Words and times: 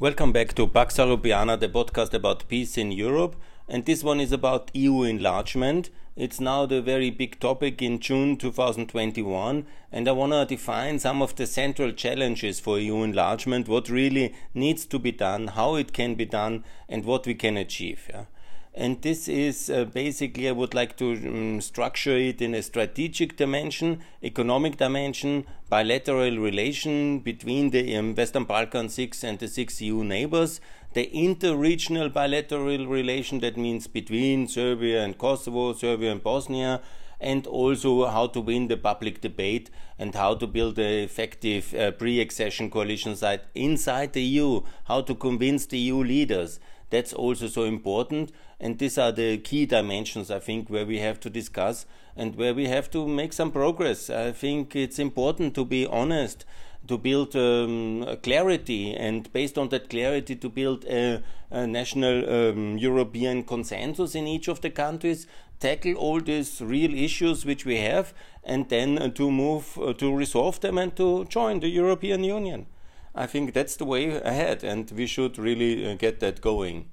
Welcome 0.00 0.30
back 0.30 0.54
to 0.54 0.68
Pax 0.68 0.96
Europiana, 0.96 1.58
the 1.58 1.68
podcast 1.68 2.14
about 2.14 2.46
peace 2.46 2.78
in 2.78 2.92
Europe. 2.92 3.34
And 3.68 3.84
this 3.84 4.04
one 4.04 4.20
is 4.20 4.30
about 4.30 4.70
EU 4.72 5.02
enlargement. 5.02 5.90
It's 6.14 6.38
now 6.38 6.66
the 6.66 6.80
very 6.80 7.10
big 7.10 7.40
topic 7.40 7.82
in 7.82 7.98
June 7.98 8.36
2021. 8.36 9.66
And 9.90 10.08
I 10.08 10.12
want 10.12 10.34
to 10.34 10.46
define 10.46 11.00
some 11.00 11.20
of 11.20 11.34
the 11.34 11.48
central 11.48 11.90
challenges 11.90 12.60
for 12.60 12.78
EU 12.78 13.02
enlargement, 13.02 13.66
what 13.66 13.88
really 13.88 14.36
needs 14.54 14.86
to 14.86 15.00
be 15.00 15.10
done, 15.10 15.48
how 15.48 15.74
it 15.74 15.92
can 15.92 16.14
be 16.14 16.26
done, 16.26 16.62
and 16.88 17.04
what 17.04 17.26
we 17.26 17.34
can 17.34 17.56
achieve. 17.56 18.06
Yeah? 18.08 18.26
And 18.80 19.02
this 19.02 19.26
is 19.26 19.70
uh, 19.70 19.86
basically, 19.86 20.48
I 20.48 20.52
would 20.52 20.72
like 20.72 20.96
to 20.98 21.10
um, 21.10 21.60
structure 21.60 22.16
it 22.16 22.40
in 22.40 22.54
a 22.54 22.62
strategic 22.62 23.36
dimension, 23.36 24.04
economic 24.22 24.76
dimension, 24.76 25.46
bilateral 25.68 26.38
relation 26.38 27.18
between 27.18 27.70
the 27.70 27.96
um, 27.96 28.14
Western 28.14 28.44
Balkan 28.44 28.88
six 28.88 29.24
and 29.24 29.36
the 29.40 29.48
six 29.48 29.80
EU 29.82 30.04
neighbors, 30.04 30.60
the 30.92 31.12
inter-regional 31.12 32.08
bilateral 32.10 32.86
relation, 32.86 33.40
that 33.40 33.56
means 33.56 33.88
between 33.88 34.46
Serbia 34.46 35.02
and 35.02 35.18
Kosovo, 35.18 35.72
Serbia 35.72 36.12
and 36.12 36.22
Bosnia, 36.22 36.80
and 37.20 37.48
also 37.48 38.06
how 38.06 38.28
to 38.28 38.40
win 38.40 38.68
the 38.68 38.76
public 38.76 39.20
debate 39.20 39.70
and 39.98 40.14
how 40.14 40.36
to 40.36 40.46
build 40.46 40.78
an 40.78 41.02
effective 41.02 41.74
uh, 41.74 41.90
pre-accession 41.90 42.70
coalition 42.70 43.16
side 43.16 43.40
inside 43.56 44.12
the 44.12 44.22
EU, 44.22 44.60
how 44.84 45.00
to 45.00 45.16
convince 45.16 45.66
the 45.66 45.78
EU 45.78 45.96
leaders 45.96 46.60
that's 46.90 47.12
also 47.12 47.48
so 47.48 47.64
important. 47.64 48.32
And 48.60 48.78
these 48.78 48.98
are 48.98 49.12
the 49.12 49.38
key 49.38 49.66
dimensions, 49.66 50.30
I 50.30 50.38
think, 50.38 50.68
where 50.68 50.86
we 50.86 50.98
have 50.98 51.20
to 51.20 51.30
discuss 51.30 51.86
and 52.16 52.34
where 52.36 52.54
we 52.54 52.66
have 52.66 52.90
to 52.90 53.06
make 53.06 53.32
some 53.32 53.52
progress. 53.52 54.10
I 54.10 54.32
think 54.32 54.74
it's 54.74 54.98
important 54.98 55.54
to 55.54 55.64
be 55.64 55.86
honest, 55.86 56.44
to 56.88 56.98
build 56.98 57.36
um, 57.36 58.16
clarity, 58.22 58.94
and 58.94 59.32
based 59.32 59.58
on 59.58 59.68
that 59.68 59.90
clarity, 59.90 60.34
to 60.36 60.48
build 60.48 60.84
a, 60.86 61.22
a 61.50 61.66
national 61.66 62.28
um, 62.28 62.78
European 62.78 63.44
consensus 63.44 64.14
in 64.14 64.26
each 64.26 64.48
of 64.48 64.60
the 64.62 64.70
countries, 64.70 65.26
tackle 65.60 65.94
all 65.94 66.20
these 66.20 66.60
real 66.60 66.94
issues 66.94 67.44
which 67.44 67.64
we 67.64 67.78
have, 67.78 68.14
and 68.42 68.68
then 68.68 68.98
uh, 68.98 69.08
to 69.08 69.30
move 69.30 69.78
uh, 69.78 69.92
to 69.92 70.14
resolve 70.14 70.60
them 70.60 70.78
and 70.78 70.96
to 70.96 71.24
join 71.26 71.60
the 71.60 71.68
European 71.68 72.24
Union. 72.24 72.66
I 73.18 73.26
think 73.26 73.52
that's 73.52 73.74
the 73.74 73.84
way 73.84 74.10
ahead, 74.10 74.62
and 74.62 74.88
we 74.92 75.06
should 75.06 75.38
really 75.38 75.90
uh, 75.90 75.96
get 75.96 76.20
that 76.20 76.40
going. 76.40 76.88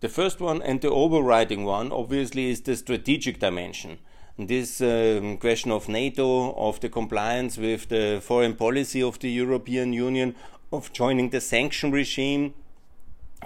The 0.00 0.10
first 0.10 0.38
one 0.38 0.60
and 0.60 0.82
the 0.82 0.90
overriding 0.90 1.64
one, 1.64 1.90
obviously, 1.90 2.50
is 2.50 2.60
the 2.60 2.76
strategic 2.76 3.40
dimension. 3.40 3.98
This 4.38 4.82
um, 4.82 5.38
question 5.38 5.70
of 5.70 5.88
NATO, 5.88 6.52
of 6.54 6.80
the 6.80 6.90
compliance 6.90 7.56
with 7.56 7.88
the 7.88 8.20
foreign 8.22 8.56
policy 8.56 9.02
of 9.02 9.18
the 9.20 9.30
European 9.30 9.94
Union, 9.94 10.34
of 10.70 10.92
joining 10.92 11.30
the 11.30 11.40
sanction 11.40 11.92
regime, 11.92 12.52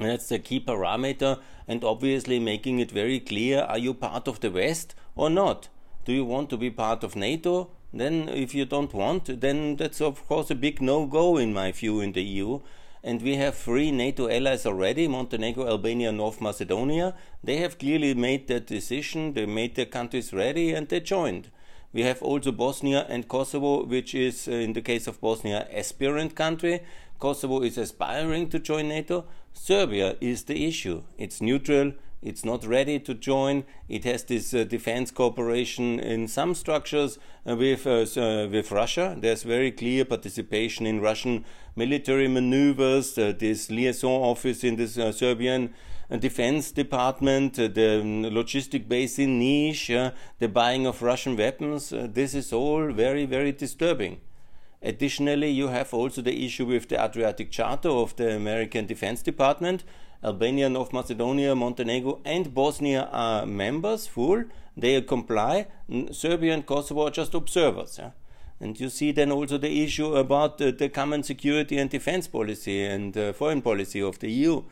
that's 0.00 0.28
the 0.28 0.40
key 0.40 0.58
parameter, 0.58 1.38
and 1.68 1.84
obviously 1.84 2.40
making 2.40 2.80
it 2.80 2.90
very 2.90 3.20
clear 3.20 3.60
are 3.60 3.78
you 3.78 3.94
part 3.94 4.26
of 4.26 4.40
the 4.40 4.50
West 4.50 4.96
or 5.14 5.30
not? 5.30 5.68
Do 6.04 6.12
you 6.12 6.24
want 6.24 6.50
to 6.50 6.56
be 6.56 6.70
part 6.70 7.04
of 7.04 7.14
NATO 7.14 7.70
then 7.92 8.28
if 8.28 8.54
you 8.54 8.64
don't 8.64 8.92
want, 8.92 9.40
then 9.40 9.76
that's 9.76 10.00
of 10.00 10.26
course 10.26 10.50
a 10.50 10.54
big 10.54 10.82
no-go 10.82 11.36
in 11.36 11.52
my 11.52 11.72
view 11.72 12.00
in 12.00 12.12
the 12.12 12.22
EU. 12.22 12.60
And 13.02 13.22
we 13.22 13.36
have 13.36 13.54
three 13.56 13.90
NATO 13.90 14.28
allies 14.28 14.66
already, 14.66 15.06
Montenegro, 15.08 15.66
Albania, 15.66 16.12
North 16.12 16.40
Macedonia. 16.40 17.14
They 17.42 17.56
have 17.58 17.78
clearly 17.78 18.12
made 18.12 18.48
that 18.48 18.66
decision, 18.66 19.32
they 19.34 19.46
made 19.46 19.76
their 19.76 19.86
countries 19.86 20.32
ready 20.32 20.72
and 20.72 20.88
they 20.88 21.00
joined. 21.00 21.50
We 21.92 22.02
have 22.02 22.22
also 22.22 22.52
Bosnia 22.52 23.06
and 23.08 23.28
Kosovo, 23.28 23.84
which 23.84 24.14
is, 24.14 24.46
uh, 24.46 24.52
in 24.52 24.74
the 24.74 24.82
case 24.82 25.06
of 25.06 25.20
Bosnia, 25.20 25.66
aspirant 25.72 26.34
country. 26.34 26.80
Kosovo 27.18 27.62
is 27.62 27.78
aspiring 27.78 28.48
to 28.50 28.58
join 28.58 28.88
NATO. 28.88 29.24
Serbia 29.54 30.16
is 30.20 30.44
the 30.44 30.66
issue. 30.66 31.02
It's 31.16 31.40
neutral, 31.40 31.92
it's 32.20 32.44
not 32.44 32.64
ready 32.66 32.98
to 32.98 33.14
join. 33.14 33.64
It 33.88 34.04
has 34.04 34.24
this 34.24 34.52
uh, 34.52 34.64
defense 34.64 35.10
cooperation 35.10 36.00
in 36.00 36.26
some 36.26 36.54
structures 36.54 37.18
uh, 37.46 37.54
with 37.56 37.86
uh, 37.86 38.06
uh 38.20 38.48
with 38.48 38.72
Russia. 38.72 39.16
There's 39.16 39.44
very 39.44 39.70
clear 39.70 40.04
participation 40.04 40.86
in 40.86 41.00
Russian 41.00 41.44
military 41.76 42.28
maneuvers. 42.28 43.16
Uh, 43.16 43.32
this 43.38 43.70
liaison 43.70 44.10
office 44.10 44.64
in 44.64 44.76
the 44.76 45.08
uh, 45.08 45.12
Serbian 45.12 45.74
defense 46.20 46.72
department, 46.72 47.54
the 47.54 48.00
um, 48.00 48.22
logistic 48.24 48.88
base 48.88 49.18
in 49.18 49.38
Niš, 49.38 50.12
the 50.38 50.48
buying 50.48 50.86
of 50.86 51.02
Russian 51.02 51.36
weapons. 51.36 51.90
this 51.90 52.34
is 52.34 52.52
all 52.52 52.90
very 52.92 53.26
very 53.26 53.52
disturbing. 53.52 54.20
Additionally, 54.82 55.50
you 55.50 55.68
have 55.68 55.92
also 55.92 56.22
the 56.22 56.44
issue 56.44 56.66
with 56.66 56.88
the 56.88 57.02
Adriatic 57.02 57.50
Charter 57.50 57.88
of 57.88 58.14
the 58.16 58.36
American 58.36 58.86
Defense 58.86 59.22
Department 59.22 59.84
Albania, 60.22 60.68
North 60.68 60.92
Macedonia, 60.92 61.54
Montenegro, 61.54 62.20
and 62.24 62.52
Bosnia 62.52 63.08
are 63.12 63.46
members, 63.46 64.06
full. 64.06 64.44
They 64.76 65.00
comply. 65.02 65.68
Serbia 66.10 66.54
and 66.54 66.66
Kosovo 66.66 67.06
are 67.06 67.10
just 67.10 67.34
observers. 67.34 67.98
Yeah? 67.98 68.10
And 68.60 68.78
you 68.78 68.88
see 68.88 69.12
then 69.12 69.30
also 69.30 69.58
the 69.58 69.84
issue 69.84 70.16
about 70.16 70.60
uh, 70.60 70.72
the 70.72 70.88
common 70.88 71.22
security 71.22 71.78
and 71.78 71.88
defense 71.88 72.26
policy 72.26 72.84
and 72.84 73.16
uh, 73.16 73.32
foreign 73.32 73.62
policy 73.62 74.02
of 74.02 74.18
the 74.18 74.30
EU. 74.30 74.64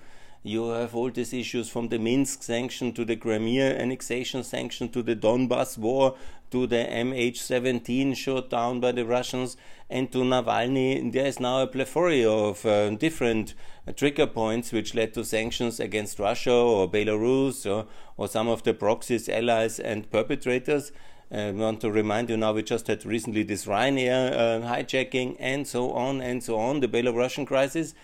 You 0.46 0.68
have 0.68 0.94
all 0.94 1.10
these 1.10 1.32
issues 1.32 1.68
from 1.68 1.88
the 1.88 1.98
Minsk 1.98 2.44
sanction 2.44 2.92
to 2.92 3.04
the 3.04 3.16
Crimea 3.16 3.76
annexation 3.76 4.44
sanction 4.44 4.88
to 4.90 5.02
the 5.02 5.16
Donbass 5.16 5.76
war 5.76 6.14
to 6.52 6.68
the 6.68 6.86
MH17 6.88 8.14
shot 8.14 8.48
down 8.48 8.78
by 8.78 8.92
the 8.92 9.04
Russians 9.04 9.56
and 9.90 10.12
to 10.12 10.18
Navalny. 10.18 11.12
There 11.12 11.26
is 11.26 11.40
now 11.40 11.62
a 11.62 11.66
plethora 11.66 12.24
of 12.30 12.64
uh, 12.64 12.90
different 12.90 13.54
uh, 13.88 13.92
trigger 13.92 14.28
points 14.28 14.70
which 14.70 14.94
led 14.94 15.14
to 15.14 15.24
sanctions 15.24 15.80
against 15.80 16.20
Russia 16.20 16.54
or 16.54 16.88
Belarus 16.88 17.68
or, 17.68 17.88
or 18.16 18.28
some 18.28 18.46
of 18.46 18.62
the 18.62 18.72
proxies, 18.72 19.28
allies, 19.28 19.80
and 19.80 20.08
perpetrators. 20.12 20.92
Uh, 21.28 21.38
I 21.38 21.50
want 21.50 21.80
to 21.80 21.90
remind 21.90 22.30
you 22.30 22.36
now, 22.36 22.52
we 22.52 22.62
just 22.62 22.86
had 22.86 23.04
recently 23.04 23.42
this 23.42 23.66
Ryanair 23.66 24.32
uh, 24.32 24.68
hijacking 24.68 25.38
and 25.40 25.66
so 25.66 25.90
on 25.90 26.20
and 26.20 26.40
so 26.40 26.56
on, 26.56 26.78
the 26.78 26.86
Belarusian 26.86 27.48
crisis. 27.48 27.94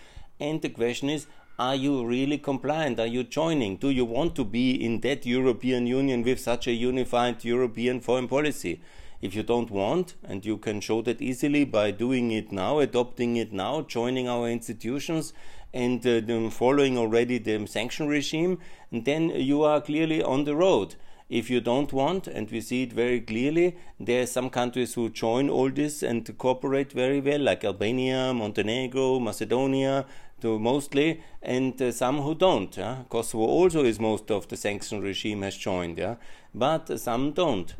And 0.41 0.61
the 0.61 0.67
question 0.67 1.09
is, 1.09 1.27
are 1.59 1.75
you 1.75 2.05
really 2.05 2.39
compliant? 2.39 2.99
Are 2.99 3.07
you 3.07 3.23
joining? 3.23 3.77
Do 3.77 3.89
you 3.89 4.05
want 4.05 4.35
to 4.35 4.43
be 4.43 4.71
in 4.71 5.01
that 5.01 5.25
European 5.25 5.85
Union 5.85 6.23
with 6.23 6.39
such 6.39 6.67
a 6.67 6.71
unified 6.71 7.43
European 7.43 7.99
foreign 7.99 8.27
policy? 8.27 8.81
If 9.21 9.35
you 9.35 9.43
don't 9.43 9.69
want, 9.69 10.15
and 10.23 10.43
you 10.43 10.57
can 10.57 10.81
show 10.81 11.01
that 11.03 11.21
easily 11.21 11.63
by 11.63 11.91
doing 11.91 12.31
it 12.31 12.51
now, 12.51 12.79
adopting 12.79 13.37
it 13.37 13.53
now, 13.53 13.81
joining 13.81 14.27
our 14.27 14.49
institutions, 14.49 15.31
and 15.73 16.05
uh, 16.05 16.49
following 16.49 16.97
already 16.97 17.37
the 17.37 17.65
sanction 17.67 18.07
regime, 18.07 18.59
then 18.91 19.29
you 19.29 19.63
are 19.63 19.79
clearly 19.79 20.21
on 20.21 20.43
the 20.43 20.55
road. 20.55 20.95
If 21.33 21.49
you 21.49 21.61
don't 21.61 21.91
want, 21.91 22.27
and 22.27 22.51
we 22.51 22.61
see 22.61 22.83
it 22.83 22.93
very 22.93 23.19
clearly, 23.19 23.75
there 23.99 24.21
are 24.21 24.27
some 24.27 24.51
countries 24.51 24.93
who 24.93 25.09
join 25.09 25.49
all 25.49 25.71
this 25.71 26.03
and 26.03 26.37
cooperate 26.37 26.91
very 26.91 27.21
well, 27.21 27.39
like 27.39 27.63
Albania, 27.65 28.35
Montenegro, 28.35 29.19
Macedonia, 29.19 30.05
to 30.41 30.59
mostly, 30.59 31.23
and 31.41 31.81
uh, 31.81 31.91
some 31.91 32.21
who 32.21 32.35
don't. 32.35 32.77
Yeah? 32.77 32.97
Kosovo 33.09 33.45
also 33.45 33.83
is 33.83 33.99
most 33.99 34.29
of 34.29 34.47
the 34.47 34.55
sanction 34.55 35.01
regime 35.01 35.41
has 35.41 35.57
joined, 35.57 35.97
yeah? 35.97 36.17
but 36.53 36.99
some 36.99 37.31
don't. 37.31 37.73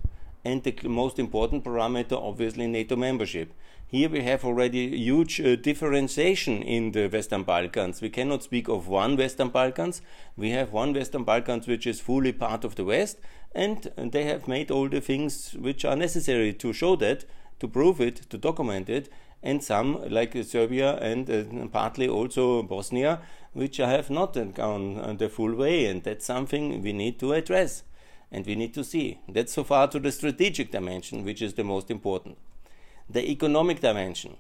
And 0.44 0.64
the 0.64 0.76
most 0.88 1.20
important 1.20 1.64
parameter, 1.64 2.14
obviously, 2.14 2.66
NATO 2.66 2.96
membership. 2.96 3.54
Here 3.94 4.10
we 4.10 4.24
have 4.24 4.44
already 4.44 4.98
huge 4.98 5.40
uh, 5.40 5.56
differentiation 5.56 6.64
in 6.64 6.94
the 6.94 7.10
Western 7.10 7.44
Balkans. 7.44 8.02
We 8.02 8.10
cannot 8.10 8.42
speak 8.42 8.68
of 8.68 8.88
one 8.88 9.16
Western 9.16 9.50
Balkans. 9.50 10.02
We 10.36 10.50
have 10.50 10.74
one 10.74 10.94
Western 10.94 11.24
Balkans 11.24 11.68
which 11.68 11.86
is 11.86 12.00
fully 12.00 12.32
part 12.32 12.64
of 12.64 12.74
the 12.74 12.86
West, 12.86 13.20
and 13.54 13.92
they 13.96 14.24
have 14.24 14.48
made 14.48 14.72
all 14.72 14.90
the 14.90 15.00
things 15.00 15.54
which 15.54 15.86
are 15.86 15.96
necessary 15.96 16.54
to 16.54 16.74
show 16.74 16.96
that, 16.96 17.26
to 17.60 17.68
prove 17.68 18.02
it, 18.02 18.16
to 18.32 18.38
document 18.40 18.90
it, 18.90 19.10
and 19.44 19.64
some, 19.64 20.04
like 20.10 20.36
Serbia 20.44 20.96
and 20.96 21.30
uh, 21.30 21.68
partly 21.68 22.08
also 22.08 22.64
Bosnia, 22.64 23.22
which 23.52 23.78
have 23.78 24.10
not 24.10 24.34
gone 24.56 25.18
the 25.18 25.30
full 25.30 25.54
way, 25.54 25.86
and 25.86 26.02
that's 26.02 26.26
something 26.26 26.82
we 26.82 26.94
need 26.94 27.20
to 27.20 27.34
address 27.34 27.84
and 28.32 28.44
we 28.48 28.56
need 28.56 28.74
to 28.74 28.84
see. 28.84 29.20
That's 29.30 29.54
so 29.54 29.64
far 29.64 29.88
to 29.90 30.00
the 30.00 30.12
strategic 30.12 30.72
dimension, 30.72 31.24
which 31.24 31.44
is 31.44 31.54
the 31.54 31.64
most 31.64 31.92
important. 31.92 32.38
The 33.14 33.30
economic 33.30 33.80
dimension. 33.80 34.38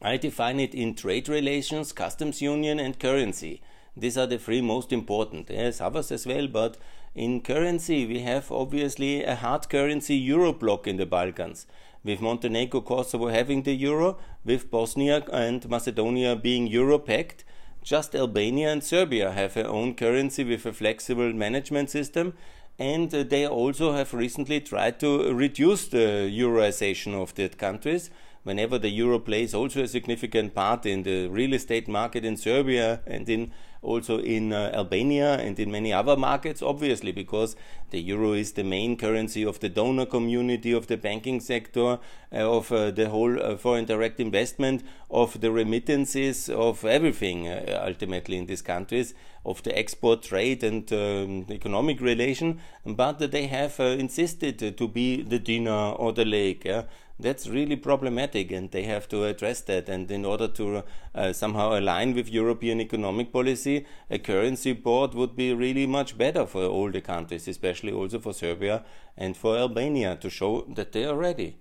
I 0.00 0.16
define 0.16 0.60
it 0.60 0.76
in 0.76 0.94
trade 0.94 1.28
relations, 1.28 1.90
customs 1.92 2.40
union, 2.40 2.78
and 2.78 3.00
currency. 3.00 3.62
These 3.96 4.16
are 4.16 4.28
the 4.28 4.38
three 4.38 4.60
most 4.60 4.92
important. 4.92 5.48
There's 5.48 5.80
others 5.80 6.12
as 6.12 6.24
well, 6.24 6.46
but 6.46 6.76
in 7.16 7.40
currency, 7.40 8.06
we 8.06 8.20
have 8.20 8.52
obviously 8.52 9.24
a 9.24 9.34
hard 9.34 9.68
currency 9.68 10.14
euro 10.14 10.52
bloc 10.52 10.86
in 10.86 10.98
the 10.98 11.04
Balkans 11.04 11.66
with 12.04 12.20
Montenegro, 12.20 12.80
Kosovo 12.80 13.26
having 13.26 13.64
the 13.64 13.74
euro, 13.74 14.18
with 14.44 14.70
Bosnia 14.70 15.24
and 15.32 15.68
Macedonia 15.68 16.36
being 16.36 16.68
euro 16.68 17.00
packed. 17.00 17.44
Just 17.82 18.14
Albania 18.14 18.70
and 18.70 18.84
Serbia 18.84 19.32
have 19.32 19.54
their 19.54 19.66
own 19.66 19.96
currency 19.96 20.44
with 20.44 20.64
a 20.64 20.72
flexible 20.72 21.32
management 21.32 21.90
system, 21.90 22.34
and 22.78 23.10
they 23.10 23.46
also 23.46 23.92
have 23.92 24.12
recently 24.12 24.60
tried 24.60 24.98
to 25.00 25.32
reduce 25.32 25.88
the 25.88 26.30
euroization 26.32 27.14
of 27.14 27.34
the 27.34 27.48
countries. 27.48 28.10
Whenever 28.42 28.78
the 28.78 28.90
euro 28.90 29.18
plays 29.18 29.54
also 29.54 29.82
a 29.82 29.88
significant 29.88 30.54
part 30.54 30.84
in 30.84 31.02
the 31.02 31.28
real 31.28 31.54
estate 31.54 31.88
market 31.88 32.24
in 32.24 32.36
Serbia 32.36 33.00
and 33.06 33.28
in 33.28 33.52
also 33.84 34.18
in 34.18 34.52
uh, 34.52 34.70
Albania 34.74 35.34
and 35.34 35.58
in 35.60 35.70
many 35.70 35.92
other 35.92 36.16
markets, 36.16 36.62
obviously, 36.62 37.12
because 37.12 37.54
the 37.90 38.00
euro 38.00 38.32
is 38.32 38.52
the 38.52 38.64
main 38.64 38.96
currency 38.96 39.44
of 39.44 39.60
the 39.60 39.68
donor 39.68 40.06
community, 40.06 40.72
of 40.72 40.86
the 40.86 40.96
banking 40.96 41.38
sector, 41.40 41.98
uh, 42.32 42.36
of 42.36 42.72
uh, 42.72 42.90
the 42.90 43.10
whole 43.10 43.40
uh, 43.40 43.56
foreign 43.56 43.84
direct 43.84 44.18
investment, 44.18 44.82
of 45.10 45.40
the 45.40 45.52
remittances, 45.52 46.48
of 46.48 46.84
everything 46.84 47.46
uh, 47.46 47.82
ultimately 47.86 48.38
in 48.38 48.46
these 48.46 48.62
countries, 48.62 49.14
of 49.44 49.62
the 49.62 49.76
export 49.78 50.22
trade 50.22 50.64
and 50.64 50.92
um, 50.92 51.46
economic 51.50 52.00
relation. 52.00 52.60
But 52.84 53.18
they 53.30 53.46
have 53.46 53.78
uh, 53.78 53.84
insisted 53.84 54.76
to 54.76 54.88
be 54.88 55.22
the 55.22 55.38
dinar 55.38 55.94
or 55.94 56.12
the 56.12 56.24
lek. 56.24 56.64
Yeah? 56.64 56.84
that's 57.18 57.46
really 57.46 57.76
problematic 57.76 58.50
and 58.50 58.72
they 58.72 58.82
have 58.82 59.08
to 59.08 59.24
address 59.24 59.60
that 59.62 59.88
and 59.88 60.10
in 60.10 60.24
order 60.24 60.48
to 60.48 60.82
uh, 61.14 61.32
somehow 61.32 61.78
align 61.78 62.12
with 62.12 62.28
european 62.28 62.80
economic 62.80 63.32
policy 63.32 63.86
a 64.10 64.18
currency 64.18 64.72
board 64.72 65.14
would 65.14 65.36
be 65.36 65.54
really 65.54 65.86
much 65.86 66.18
better 66.18 66.44
for 66.44 66.64
all 66.64 66.90
the 66.90 67.00
countries 67.00 67.46
especially 67.46 67.92
also 67.92 68.18
for 68.18 68.32
serbia 68.32 68.84
and 69.16 69.36
for 69.36 69.56
albania 69.56 70.16
to 70.16 70.28
show 70.28 70.62
that 70.74 70.90
they 70.90 71.04
are 71.04 71.16
ready 71.16 71.56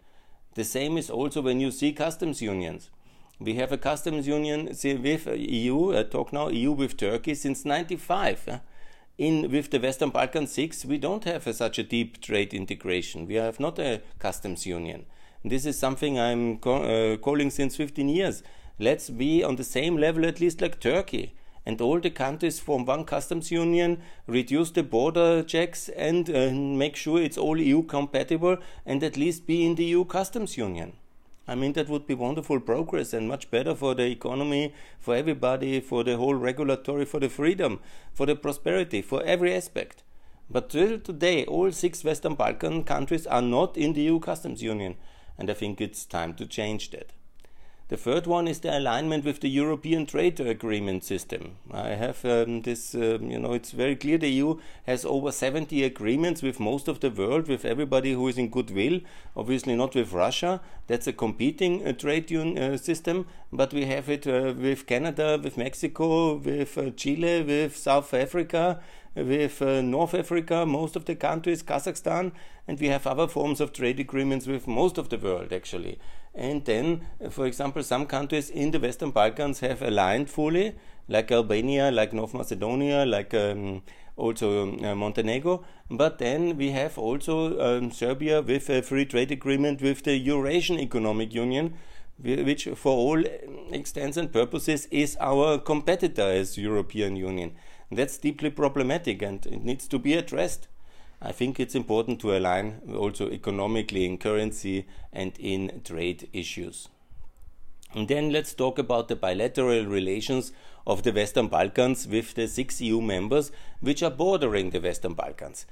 the 0.55 0.63
same 0.63 0.97
is 0.97 1.09
also 1.09 1.41
when 1.41 1.59
you 1.59 1.69
see 1.69 1.93
customs 1.93 2.41
unions 2.41 2.89
we 3.43 3.55
have 3.55 3.71
a 3.71 3.77
customs 3.77 4.27
union 4.27 4.67
with 4.67 5.27
eu 5.27 5.97
I 5.97 6.03
talk 6.03 6.31
now 6.31 6.49
eu 6.49 6.71
with 6.71 6.97
turkey 6.97 7.35
since 7.35 7.65
95 7.65 8.61
in 9.17 9.51
with 9.51 9.69
the 9.69 9.79
Western 9.79 10.09
Balkan 10.09 10.47
six, 10.47 10.85
we 10.85 10.97
don't 10.97 11.23
have 11.25 11.45
a, 11.45 11.53
such 11.53 11.77
a 11.77 11.83
deep 11.83 12.19
trade 12.21 12.53
integration. 12.53 13.27
We 13.27 13.35
have 13.35 13.59
not 13.59 13.77
a 13.79 14.01
customs 14.19 14.65
union. 14.65 15.05
This 15.45 15.65
is 15.65 15.77
something 15.77 16.19
I'm 16.19 16.59
uh, 16.63 17.17
calling 17.17 17.49
since 17.51 17.75
15 17.75 18.09
years. 18.09 18.43
Let's 18.79 19.09
be 19.09 19.43
on 19.43 19.57
the 19.57 19.63
same 19.63 19.97
level, 19.97 20.25
at 20.25 20.39
least 20.39 20.61
like 20.61 20.79
Turkey. 20.79 21.35
And 21.65 21.79
all 21.79 21.99
the 21.99 22.09
countries 22.09 22.59
form 22.59 22.85
one 22.85 23.05
customs 23.05 23.51
union, 23.51 24.01
reduce 24.27 24.71
the 24.71 24.83
border 24.83 25.43
checks, 25.43 25.89
and 25.89 26.29
uh, 26.29 26.51
make 26.51 26.95
sure 26.95 27.21
it's 27.21 27.37
all 27.37 27.57
EU 27.57 27.83
compatible, 27.83 28.57
and 28.85 29.03
at 29.03 29.15
least 29.15 29.45
be 29.45 29.65
in 29.65 29.75
the 29.75 29.85
EU 29.85 30.05
customs 30.05 30.57
union. 30.57 30.93
I 31.47 31.55
mean, 31.55 31.73
that 31.73 31.89
would 31.89 32.07
be 32.07 32.13
wonderful 32.13 32.59
progress 32.59 33.13
and 33.13 33.27
much 33.27 33.51
better 33.51 33.75
for 33.75 33.93
the 33.95 34.05
economy, 34.05 34.73
for 34.99 35.15
everybody, 35.15 35.79
for 35.81 36.03
the 36.03 36.17
whole 36.17 36.35
regulatory, 36.35 37.05
for 37.05 37.19
the 37.19 37.29
freedom, 37.29 37.79
for 38.13 38.25
the 38.25 38.35
prosperity, 38.35 39.01
for 39.01 39.21
every 39.23 39.53
aspect. 39.53 40.03
But 40.49 40.69
till 40.69 40.99
today, 40.99 41.45
all 41.45 41.71
six 41.71 42.03
Western 42.03 42.35
Balkan 42.35 42.83
countries 42.83 43.27
are 43.27 43.41
not 43.41 43.77
in 43.77 43.93
the 43.93 44.03
EU 44.03 44.19
customs 44.19 44.63
union 44.63 44.95
and 45.37 45.49
I 45.49 45.53
think 45.53 45.81
it's 45.81 46.05
time 46.05 46.33
to 46.35 46.45
change 46.45 46.91
that. 46.91 47.11
The 47.89 47.97
third 47.97 48.27
one 48.27 48.47
is 48.47 48.61
the 48.61 48.77
alignment 48.77 49.25
with 49.25 49.41
the 49.41 49.49
European 49.49 50.05
trade 50.05 50.39
agreement 50.39 51.03
system. 51.03 51.57
I 51.69 51.89
have 51.89 52.23
um, 52.23 52.61
this, 52.61 52.95
um, 52.95 53.29
you 53.29 53.37
know, 53.37 53.51
it's 53.51 53.71
very 53.71 53.97
clear 53.97 54.17
the 54.17 54.29
EU 54.29 54.59
has 54.85 55.03
over 55.03 55.33
70 55.33 55.83
agreements 55.83 56.41
with 56.41 56.61
most 56.61 56.87
of 56.87 57.01
the 57.01 57.11
world, 57.11 57.49
with 57.49 57.65
everybody 57.65 58.13
who 58.13 58.29
is 58.29 58.37
in 58.37 58.49
goodwill, 58.49 59.01
obviously 59.35 59.75
not 59.75 59.95
with 59.95 60.13
Russia. 60.13 60.61
That's 60.87 61.07
a 61.07 61.13
competing 61.13 61.85
uh, 61.85 61.91
trade 61.91 62.31
uh, 62.31 62.77
system, 62.77 63.27
but 63.51 63.73
we 63.73 63.85
have 63.85 64.09
it 64.09 64.25
uh, 64.27 64.53
with 64.57 64.87
Canada, 64.87 65.37
with 65.43 65.57
Mexico, 65.57 66.35
with 66.35 66.77
uh, 66.77 66.91
Chile, 66.91 67.43
with 67.43 67.75
South 67.75 68.13
Africa, 68.13 68.79
with 69.15 69.61
uh, 69.61 69.81
North 69.81 70.13
Africa, 70.13 70.65
most 70.65 70.95
of 70.95 71.05
the 71.05 71.15
countries, 71.15 71.63
Kazakhstan, 71.63 72.31
and 72.67 72.79
we 72.79 72.87
have 72.87 73.05
other 73.05 73.27
forms 73.27 73.61
of 73.61 73.73
trade 73.73 73.99
agreements 73.99 74.47
with 74.47 74.67
most 74.67 74.97
of 74.97 75.09
the 75.09 75.17
world 75.17 75.53
actually. 75.53 75.99
And 76.33 76.65
then, 76.65 77.07
uh, 77.23 77.29
for 77.29 77.45
example, 77.45 77.83
some 77.83 78.05
countries 78.05 78.49
in 78.49 78.71
the 78.71 78.79
Western 78.79 79.11
Balkans 79.11 79.59
have 79.59 79.81
aligned 79.81 80.29
fully, 80.29 80.75
like 81.07 81.31
Albania, 81.31 81.91
like 81.91 82.13
North 82.13 82.33
Macedonia, 82.33 83.05
like 83.05 83.33
um, 83.33 83.83
also 84.15 84.77
uh, 84.79 84.95
Montenegro. 84.95 85.63
But 85.91 86.17
then 86.17 86.57
we 86.57 86.71
have 86.71 86.97
also 86.97 87.59
um, 87.59 87.91
Serbia 87.91 88.41
with 88.41 88.69
a 88.69 88.81
free 88.81 89.05
trade 89.05 89.31
agreement 89.31 89.81
with 89.81 90.03
the 90.03 90.17
Eurasian 90.17 90.79
Economic 90.79 91.33
Union, 91.33 91.75
which 92.17 92.67
for 92.75 92.93
all 92.93 93.23
extents 93.71 94.17
and 94.17 94.31
purposes 94.31 94.87
is 94.91 95.17
our 95.19 95.57
competitor 95.59 96.21
as 96.23 96.57
European 96.57 97.15
Union. 97.15 97.53
That's 97.95 98.17
deeply 98.17 98.49
problematic 98.49 99.21
and 99.21 99.45
it 99.45 99.63
needs 99.63 99.87
to 99.87 99.99
be 99.99 100.13
addressed. 100.13 100.67
I 101.21 101.31
think 101.31 101.59
it's 101.59 101.75
important 101.75 102.19
to 102.21 102.35
align 102.35 102.81
also 102.95 103.29
economically 103.29 104.05
in 104.05 104.17
currency 104.17 104.85
and 105.13 105.33
in 105.39 105.81
trade 105.85 106.27
issues. 106.33 106.89
And 107.93 108.07
then 108.07 108.31
let's 108.31 108.53
talk 108.53 108.77
about 108.77 109.07
the 109.07 109.15
bilateral 109.15 109.85
relations 109.85 110.51
of 110.85 111.03
the 111.03 111.13
Western 111.13 111.47
Balkans 111.47 112.07
with 112.07 112.33
the 112.33 112.47
six 112.47 112.81
EU 112.81 112.99
members 112.99 113.51
which 113.79 114.03
are 114.03 114.11
bordering 114.11 114.71
the 114.71 114.81
Western 114.81 115.13
Balkans. 115.13 115.65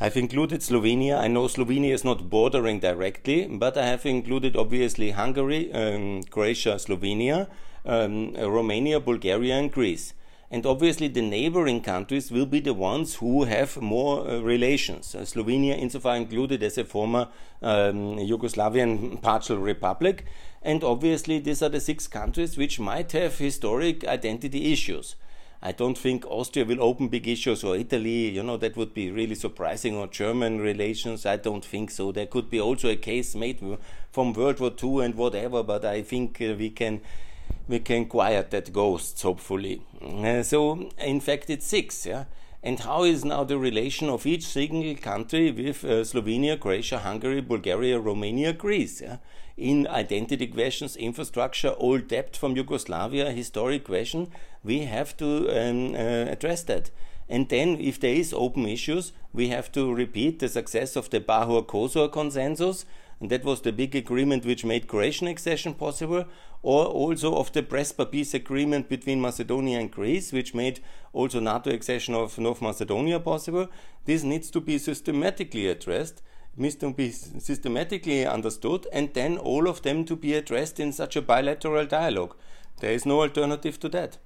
I've 0.00 0.16
included 0.16 0.60
Slovenia. 0.60 1.18
I 1.18 1.28
know 1.28 1.44
Slovenia 1.44 1.92
is 1.92 2.04
not 2.04 2.28
bordering 2.28 2.80
directly, 2.80 3.46
but 3.46 3.78
I 3.78 3.86
have 3.86 4.04
included 4.04 4.56
obviously 4.56 5.12
Hungary, 5.12 5.72
um, 5.72 6.24
Croatia, 6.24 6.74
Slovenia, 6.74 7.48
um, 7.86 8.34
Romania, 8.34 8.98
Bulgaria, 9.00 9.54
and 9.54 9.70
Greece 9.70 10.14
and 10.52 10.66
obviously 10.66 11.08
the 11.08 11.22
neighboring 11.22 11.80
countries 11.80 12.30
will 12.30 12.44
be 12.44 12.60
the 12.60 12.74
ones 12.74 13.14
who 13.14 13.44
have 13.44 13.80
more 13.80 14.28
uh, 14.28 14.38
relations. 14.40 15.14
Uh, 15.14 15.20
Slovenia, 15.20 15.78
insofar 15.78 16.14
included 16.14 16.62
as 16.62 16.76
a 16.76 16.84
former 16.84 17.28
um, 17.62 18.18
Yugoslavian 18.18 19.22
partial 19.22 19.56
republic, 19.56 20.26
and 20.60 20.84
obviously 20.84 21.38
these 21.38 21.62
are 21.62 21.70
the 21.70 21.80
six 21.80 22.06
countries 22.06 22.58
which 22.58 22.78
might 22.78 23.12
have 23.12 23.38
historic 23.38 24.06
identity 24.06 24.70
issues. 24.74 25.16
I 25.62 25.72
don't 25.72 25.96
think 25.96 26.26
Austria 26.26 26.66
will 26.66 26.82
open 26.82 27.08
big 27.08 27.26
issues 27.26 27.64
or 27.64 27.74
Italy, 27.74 28.28
you 28.28 28.42
know, 28.42 28.58
that 28.58 28.76
would 28.76 28.92
be 28.92 29.10
really 29.10 29.36
surprising, 29.36 29.96
or 29.96 30.06
German 30.08 30.60
relations. 30.60 31.24
I 31.24 31.36
don't 31.36 31.64
think 31.64 31.90
so. 31.90 32.12
There 32.12 32.26
could 32.26 32.50
be 32.50 32.60
also 32.60 32.90
a 32.90 32.96
case 32.96 33.34
made 33.34 33.60
from 34.10 34.34
World 34.34 34.60
War 34.60 34.72
II 34.82 35.04
and 35.04 35.14
whatever, 35.14 35.62
but 35.62 35.84
I 35.86 36.02
think 36.02 36.42
uh, 36.42 36.54
we 36.58 36.68
can 36.68 37.00
we 37.68 37.78
can 37.78 38.06
quiet 38.06 38.50
that 38.50 38.72
ghost, 38.72 39.20
hopefully. 39.22 39.82
Uh, 40.02 40.42
so, 40.42 40.90
in 40.98 41.20
fact, 41.20 41.50
it's 41.50 41.66
six. 41.66 42.06
Yeah? 42.06 42.24
And 42.62 42.80
how 42.80 43.02
is 43.04 43.24
now 43.24 43.44
the 43.44 43.58
relation 43.58 44.08
of 44.08 44.26
each 44.26 44.44
single 44.44 44.94
country 44.96 45.50
with 45.50 45.84
uh, 45.84 46.04
Slovenia, 46.04 46.58
Croatia, 46.58 46.98
Hungary, 46.98 47.40
Bulgaria, 47.40 47.98
Romania, 47.98 48.52
Greece? 48.52 49.00
Yeah? 49.00 49.16
In 49.56 49.86
identity 49.86 50.46
questions, 50.46 50.96
infrastructure, 50.96 51.74
old 51.76 52.08
debt 52.08 52.36
from 52.36 52.56
Yugoslavia, 52.56 53.30
historic 53.30 53.84
question, 53.84 54.28
we 54.64 54.80
have 54.80 55.16
to 55.18 55.48
um, 55.50 55.94
uh, 55.94 56.30
address 56.30 56.62
that. 56.64 56.90
And 57.28 57.48
then, 57.48 57.78
if 57.80 57.98
there 57.98 58.14
is 58.14 58.32
open 58.32 58.66
issues, 58.66 59.12
we 59.32 59.48
have 59.48 59.72
to 59.72 59.92
repeat 59.92 60.38
the 60.38 60.48
success 60.48 60.96
of 60.96 61.10
the 61.10 61.20
Pahor-Kosor 61.20 62.12
consensus, 62.12 62.84
and 63.22 63.30
that 63.30 63.44
was 63.44 63.60
the 63.60 63.70
big 63.70 63.94
agreement 63.94 64.44
which 64.44 64.64
made 64.64 64.88
Croatian 64.88 65.28
accession 65.28 65.74
possible, 65.74 66.24
or 66.60 66.86
also 66.86 67.36
of 67.36 67.52
the 67.52 67.62
Prespa 67.62 68.10
peace 68.10 68.34
agreement 68.34 68.88
between 68.88 69.20
Macedonia 69.20 69.78
and 69.78 69.92
Greece, 69.92 70.32
which 70.32 70.54
made 70.54 70.80
also 71.12 71.38
NATO 71.38 71.70
accession 71.70 72.16
of 72.16 72.36
North 72.36 72.60
Macedonia 72.60 73.20
possible. 73.20 73.68
This 74.06 74.24
needs 74.24 74.50
to 74.50 74.60
be 74.60 74.76
systematically 74.76 75.68
addressed, 75.68 76.20
needs 76.56 76.74
to 76.74 76.92
be 76.92 77.12
systematically 77.12 78.26
understood, 78.26 78.88
and 78.92 79.14
then 79.14 79.38
all 79.38 79.68
of 79.68 79.82
them 79.82 80.04
to 80.06 80.16
be 80.16 80.34
addressed 80.34 80.80
in 80.80 80.92
such 80.92 81.14
a 81.14 81.22
bilateral 81.22 81.86
dialogue. 81.86 82.34
There 82.80 82.92
is 82.92 83.06
no 83.06 83.20
alternative 83.20 83.78
to 83.78 83.88
that. 83.90 84.18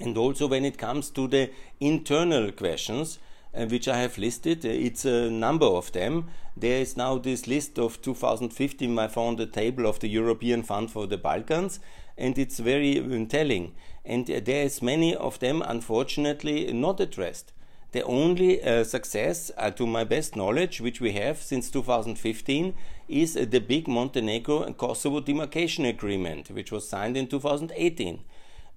And 0.00 0.18
also, 0.18 0.48
when 0.48 0.64
it 0.64 0.78
comes 0.78 1.10
to 1.10 1.28
the 1.28 1.50
internal 1.78 2.50
questions, 2.50 3.20
which 3.66 3.88
I 3.88 3.98
have 3.98 4.18
listed. 4.18 4.64
Uh, 4.64 4.68
it's 4.68 5.04
a 5.04 5.30
number 5.30 5.66
of 5.66 5.92
them. 5.92 6.26
There 6.56 6.80
is 6.80 6.96
now 6.96 7.18
this 7.18 7.46
list 7.46 7.78
of 7.78 8.00
2015. 8.02 8.98
I 8.98 9.08
found 9.08 9.40
a 9.40 9.46
table 9.46 9.86
of 9.86 10.00
the 10.00 10.08
European 10.08 10.62
Fund 10.62 10.90
for 10.90 11.06
the 11.06 11.18
Balkans, 11.18 11.80
and 12.16 12.38
it's 12.38 12.58
very 12.58 12.98
um, 12.98 13.26
telling. 13.26 13.74
And 14.04 14.30
uh, 14.30 14.40
there 14.44 14.64
is 14.64 14.82
many 14.82 15.14
of 15.14 15.38
them, 15.38 15.62
unfortunately, 15.62 16.72
not 16.72 17.00
addressed. 17.00 17.52
The 17.92 18.02
only 18.04 18.62
uh, 18.62 18.84
success, 18.84 19.50
uh, 19.56 19.70
to 19.70 19.86
my 19.86 20.04
best 20.04 20.36
knowledge, 20.36 20.80
which 20.80 21.00
we 21.00 21.12
have 21.12 21.38
since 21.38 21.70
2015, 21.70 22.74
is 23.08 23.36
uh, 23.36 23.46
the 23.48 23.60
big 23.60 23.88
Montenegro 23.88 24.62
and 24.62 24.76
Kosovo 24.76 25.20
demarcation 25.20 25.86
agreement, 25.86 26.50
which 26.50 26.70
was 26.70 26.86
signed 26.86 27.16
in 27.16 27.26
2018. 27.28 28.20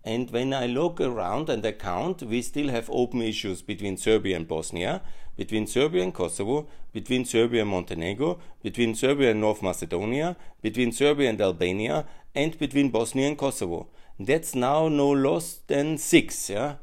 And 0.03 0.31
when 0.31 0.53
I 0.53 0.65
look 0.65 1.00
around 1.00 1.50
and 1.50 1.65
I 1.65 1.74
count, 1.74 2.24
we 2.24 2.41
still 2.41 2.70
have 2.70 2.89
open 2.89 3.22
issues 3.22 3.62
between 3.62 3.98
Serbia 3.98 4.36
and 4.36 4.48
Bosnia, 4.48 5.01
between 5.38 5.67
Serbia 5.67 6.03
and 6.03 6.13
Kosovo, 6.13 6.67
between 6.91 7.24
Serbia 7.24 7.62
and 7.62 7.70
Montenegro, 7.70 8.39
between 8.63 8.96
Serbia 8.96 9.31
and 9.31 9.41
North 9.41 9.62
Macedonia, 9.62 10.36
between 10.62 10.91
Serbia 10.91 11.29
and 11.29 11.39
Albania, 11.39 12.05
and 12.34 12.58
between 12.58 12.89
Bosnia 12.89 13.27
and 13.27 13.38
Kosovo. 13.38 13.88
That's 14.20 14.55
now 14.55 14.88
no 14.88 15.12
less 15.12 15.62
than 15.67 15.98
six, 15.98 16.50
yeah? 16.50 16.75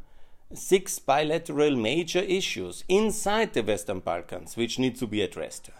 Six 0.54 0.98
bilateral 0.98 1.76
major 1.76 2.20
issues 2.20 2.84
inside 2.88 3.52
the 3.52 3.62
Western 3.62 4.00
Balkans 4.00 4.56
which 4.56 4.78
need 4.78 4.96
to 4.96 5.06
be 5.06 5.22
addressed. 5.22 5.70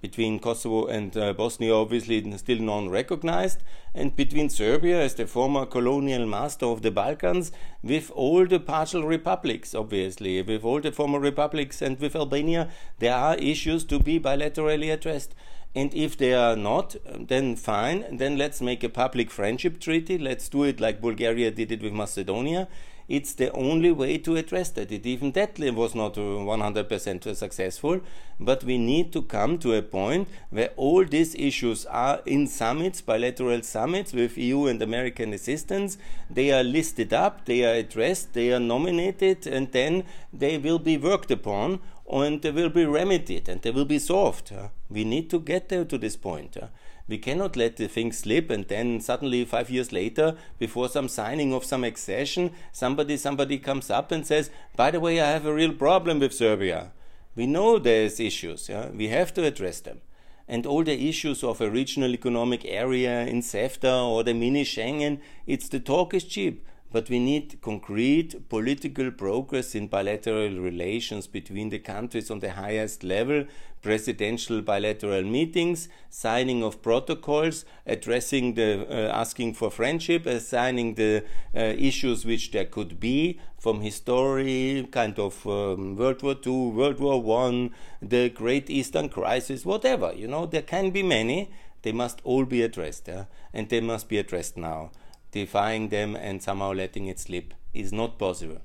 Between 0.00 0.38
Kosovo 0.38 0.86
and 0.86 1.16
uh, 1.16 1.32
Bosnia, 1.32 1.74
obviously 1.74 2.18
still 2.36 2.58
non 2.58 2.88
recognized, 2.88 3.62
and 3.94 4.14
between 4.14 4.48
Serbia 4.48 5.00
as 5.02 5.14
the 5.14 5.26
former 5.26 5.66
colonial 5.66 6.26
master 6.26 6.66
of 6.66 6.82
the 6.82 6.90
Balkans, 6.90 7.52
with 7.82 8.10
all 8.12 8.46
the 8.46 8.60
partial 8.60 9.04
republics, 9.04 9.74
obviously, 9.74 10.40
with 10.42 10.64
all 10.64 10.80
the 10.80 10.92
former 10.92 11.18
republics, 11.18 11.82
and 11.82 11.98
with 12.00 12.14
Albania, 12.14 12.70
there 12.98 13.14
are 13.14 13.36
issues 13.36 13.84
to 13.84 13.98
be 13.98 14.20
bilaterally 14.20 14.92
addressed. 14.92 15.34
And 15.74 15.94
if 15.94 16.16
they 16.16 16.32
are 16.34 16.56
not, 16.56 16.96
then 17.04 17.54
fine. 17.54 18.16
Then 18.16 18.38
let's 18.38 18.60
make 18.60 18.82
a 18.82 18.88
public 18.88 19.30
friendship 19.30 19.78
treaty. 19.78 20.18
Let's 20.18 20.48
do 20.48 20.64
it 20.64 20.80
like 20.80 21.00
Bulgaria 21.00 21.50
did 21.50 21.70
it 21.70 21.82
with 21.82 21.92
Macedonia. 21.92 22.68
It's 23.08 23.32
the 23.32 23.50
only 23.52 23.90
way 23.90 24.18
to 24.18 24.36
address 24.36 24.68
that. 24.70 24.92
It, 24.92 25.06
even 25.06 25.32
that 25.32 25.58
was 25.58 25.94
not 25.94 26.18
uh, 26.18 26.20
100% 26.20 27.34
successful, 27.34 28.00
but 28.38 28.64
we 28.64 28.76
need 28.76 29.12
to 29.14 29.22
come 29.22 29.58
to 29.58 29.74
a 29.74 29.82
point 29.82 30.28
where 30.50 30.70
all 30.76 31.04
these 31.06 31.34
issues 31.34 31.86
are 31.86 32.20
in 32.26 32.46
summits, 32.46 33.00
bilateral 33.00 33.62
summits 33.62 34.12
with 34.12 34.36
EU 34.36 34.66
and 34.66 34.82
American 34.82 35.32
assistance. 35.32 35.96
They 36.28 36.52
are 36.52 36.62
listed 36.62 37.14
up, 37.14 37.46
they 37.46 37.64
are 37.64 37.74
addressed, 37.74 38.34
they 38.34 38.52
are 38.52 38.60
nominated, 38.60 39.46
and 39.46 39.72
then 39.72 40.04
they 40.30 40.58
will 40.58 40.78
be 40.78 40.98
worked 40.98 41.30
upon 41.30 41.80
and 42.10 42.42
they 42.42 42.50
will 42.50 42.70
be 42.70 42.84
remedied 42.84 43.48
and 43.48 43.62
they 43.62 43.70
will 43.70 43.84
be 43.84 43.98
solved. 43.98 44.52
Uh, 44.52 44.68
we 44.90 45.04
need 45.04 45.30
to 45.30 45.38
get 45.38 45.68
there 45.70 45.84
to 45.84 45.98
this 45.98 46.16
point. 46.16 46.56
Uh. 46.56 46.66
We 47.08 47.16
cannot 47.16 47.56
let 47.56 47.78
the 47.78 47.88
thing 47.88 48.12
slip 48.12 48.50
and 48.50 48.68
then 48.68 49.00
suddenly 49.00 49.44
five 49.46 49.70
years 49.70 49.92
later, 49.92 50.36
before 50.58 50.90
some 50.90 51.08
signing 51.08 51.54
of 51.54 51.64
some 51.64 51.82
accession, 51.82 52.52
somebody 52.70 53.16
somebody 53.16 53.58
comes 53.58 53.88
up 53.88 54.12
and 54.12 54.26
says, 54.26 54.50
by 54.76 54.90
the 54.90 55.00
way, 55.00 55.20
I 55.20 55.30
have 55.30 55.46
a 55.46 55.54
real 55.54 55.72
problem 55.72 56.20
with 56.20 56.34
Serbia. 56.34 56.92
We 57.34 57.46
know 57.46 57.78
there's 57.78 58.20
issues, 58.20 58.68
yeah? 58.68 58.90
we 58.90 59.08
have 59.08 59.32
to 59.34 59.44
address 59.44 59.80
them. 59.80 60.02
And 60.46 60.66
all 60.66 60.84
the 60.84 61.08
issues 61.08 61.42
of 61.42 61.60
a 61.60 61.70
regional 61.70 62.12
economic 62.12 62.64
area 62.64 63.22
in 63.26 63.40
CEFTA 63.40 64.06
or 64.06 64.22
the 64.22 64.34
mini 64.34 64.64
Schengen, 64.64 65.20
it's 65.46 65.68
the 65.68 65.80
talk 65.80 66.12
is 66.14 66.24
cheap 66.24 66.66
but 66.90 67.10
we 67.10 67.18
need 67.18 67.58
concrete 67.60 68.48
political 68.48 69.10
progress 69.10 69.74
in 69.74 69.88
bilateral 69.88 70.58
relations 70.58 71.26
between 71.26 71.68
the 71.68 71.78
countries 71.78 72.30
on 72.30 72.38
the 72.40 72.52
highest 72.52 73.04
level, 73.04 73.44
presidential 73.82 74.62
bilateral 74.62 75.22
meetings, 75.22 75.88
signing 76.08 76.62
of 76.62 76.80
protocols, 76.80 77.64
addressing 77.86 78.54
the 78.54 78.86
uh, 78.88 79.12
asking 79.12 79.52
for 79.52 79.70
friendship, 79.70 80.24
assigning 80.24 80.94
the 80.94 81.22
uh, 81.54 81.60
issues 81.60 82.24
which 82.24 82.52
there 82.52 82.64
could 82.64 82.98
be 82.98 83.38
from 83.58 83.82
history, 83.82 84.88
kind 84.90 85.18
of 85.18 85.46
um, 85.46 85.94
World 85.94 86.22
War 86.22 86.36
II, 86.44 86.70
World 86.70 87.00
War 87.00 87.20
One, 87.20 87.70
the 88.00 88.30
Great 88.30 88.70
Eastern 88.70 89.10
Crisis, 89.10 89.64
whatever. 89.66 90.12
You 90.14 90.26
know, 90.26 90.46
there 90.46 90.62
can 90.62 90.90
be 90.90 91.02
many. 91.02 91.50
They 91.82 91.92
must 91.92 92.20
all 92.24 92.44
be 92.44 92.62
addressed, 92.62 93.06
yeah? 93.06 93.26
and 93.52 93.68
they 93.68 93.80
must 93.80 94.08
be 94.08 94.18
addressed 94.18 94.56
now 94.56 94.90
defying 95.32 95.88
them 95.88 96.16
and 96.16 96.42
somehow 96.42 96.72
letting 96.72 97.06
it 97.06 97.18
slip 97.18 97.54
is 97.74 97.92
not 97.92 98.18
possible. 98.18 98.60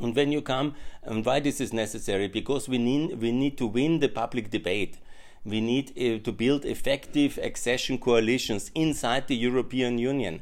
And 0.00 0.14
when 0.14 0.32
you 0.32 0.42
come, 0.42 0.74
and 1.02 1.24
why 1.24 1.40
this 1.40 1.60
is 1.60 1.72
necessary? 1.72 2.28
Because 2.28 2.68
we 2.68 2.78
need, 2.78 3.20
we 3.20 3.30
need 3.30 3.56
to 3.58 3.66
win 3.66 4.00
the 4.00 4.08
public 4.08 4.50
debate. 4.50 4.98
We 5.44 5.60
need 5.60 5.90
uh, 5.90 6.22
to 6.24 6.32
build 6.32 6.64
effective 6.64 7.38
accession 7.42 7.98
coalitions 7.98 8.70
inside 8.74 9.28
the 9.28 9.36
European 9.36 9.98
Union. 9.98 10.40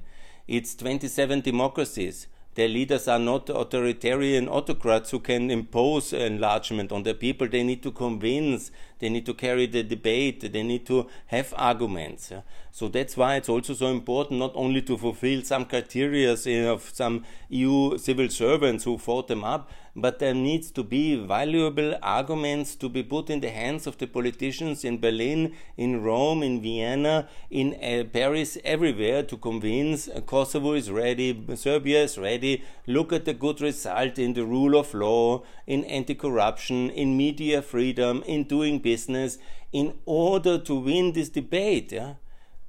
It's 0.49 0.75
27 0.75 1.43
democracies. 1.43 2.27
Their 2.55 2.69
leaders 2.69 3.09
are 3.09 3.19
not 3.19 3.49
authoritarian 3.49 4.47
autocrats 4.47 5.11
who 5.11 5.21
can 5.21 5.51
impose 5.51 6.13
enlargement 6.13 6.93
on 6.93 7.03
the 7.03 7.15
people. 7.15 7.49
They 7.49 7.63
need 7.63 7.83
to 7.83 7.91
convince, 7.91 8.71
they 8.99 9.09
need 9.09 9.25
to 9.25 9.33
carry 9.33 9.67
the 9.67 9.83
debate, 9.83 10.53
they 10.53 10.63
need 10.63 10.85
to 10.87 11.09
have 11.29 11.55
arguments. 11.57 12.31
So 12.71 12.89
that's 12.89 13.17
why 13.17 13.37
it's 13.37 13.49
also 13.49 13.73
so 13.73 13.87
important 13.87 14.39
not 14.39 14.53
only 14.55 14.83
to 14.83 14.99
fulfill 14.99 15.43
some 15.43 15.65
criteria 15.65 16.33
of 16.33 16.91
some 16.93 17.25
EU 17.49 17.97
civil 17.97 18.29
servants 18.29 18.85
who 18.85 18.99
fought 18.99 19.29
them 19.29 19.45
up, 19.45 19.71
but 19.95 20.19
there 20.19 20.35
needs 20.35 20.71
to 20.71 20.83
be 20.83 21.17
valuable 21.17 21.95
arguments 22.03 22.75
to 22.77 22.89
be 22.89 23.03
put 23.03 23.29
in 23.29 23.41
the 23.41 23.51
hands 23.51 23.87
of 23.87 23.99
the 23.99 24.07
politicians 24.07 24.85
in 24.85 24.99
Berlin, 24.99 25.55
in 25.77 26.03
Rome, 26.03 26.43
in 26.43 26.63
Vienna, 26.63 27.29
in 27.51 27.75
uh, 27.75 28.05
Paris, 28.11 28.57
everywhere 28.65 29.23
to 29.23 29.37
convince 29.37 30.09
Kosovo 30.27 30.73
is 30.73 30.91
ready, 30.91 31.45
Serbia 31.55 32.05
is 32.05 32.17
ready. 32.17 32.65
Look 32.87 33.13
at 33.13 33.27
the 33.27 33.35
good 33.35 33.61
result 33.61 34.19
in 34.19 34.33
the 34.33 34.47
rule 34.47 34.79
of 34.79 34.95
law, 34.95 35.43
in 35.67 35.85
anti 35.85 36.15
corruption, 36.15 36.89
in 36.91 37.17
media 37.17 37.61
freedom, 37.61 38.23
in 38.27 38.45
doing 38.45 38.79
business, 38.79 39.39
in 39.73 39.95
order 40.07 40.59
to 40.59 40.75
win 40.75 41.13
this 41.13 41.29
debate. 41.29 41.93
Yeah? 41.93 42.15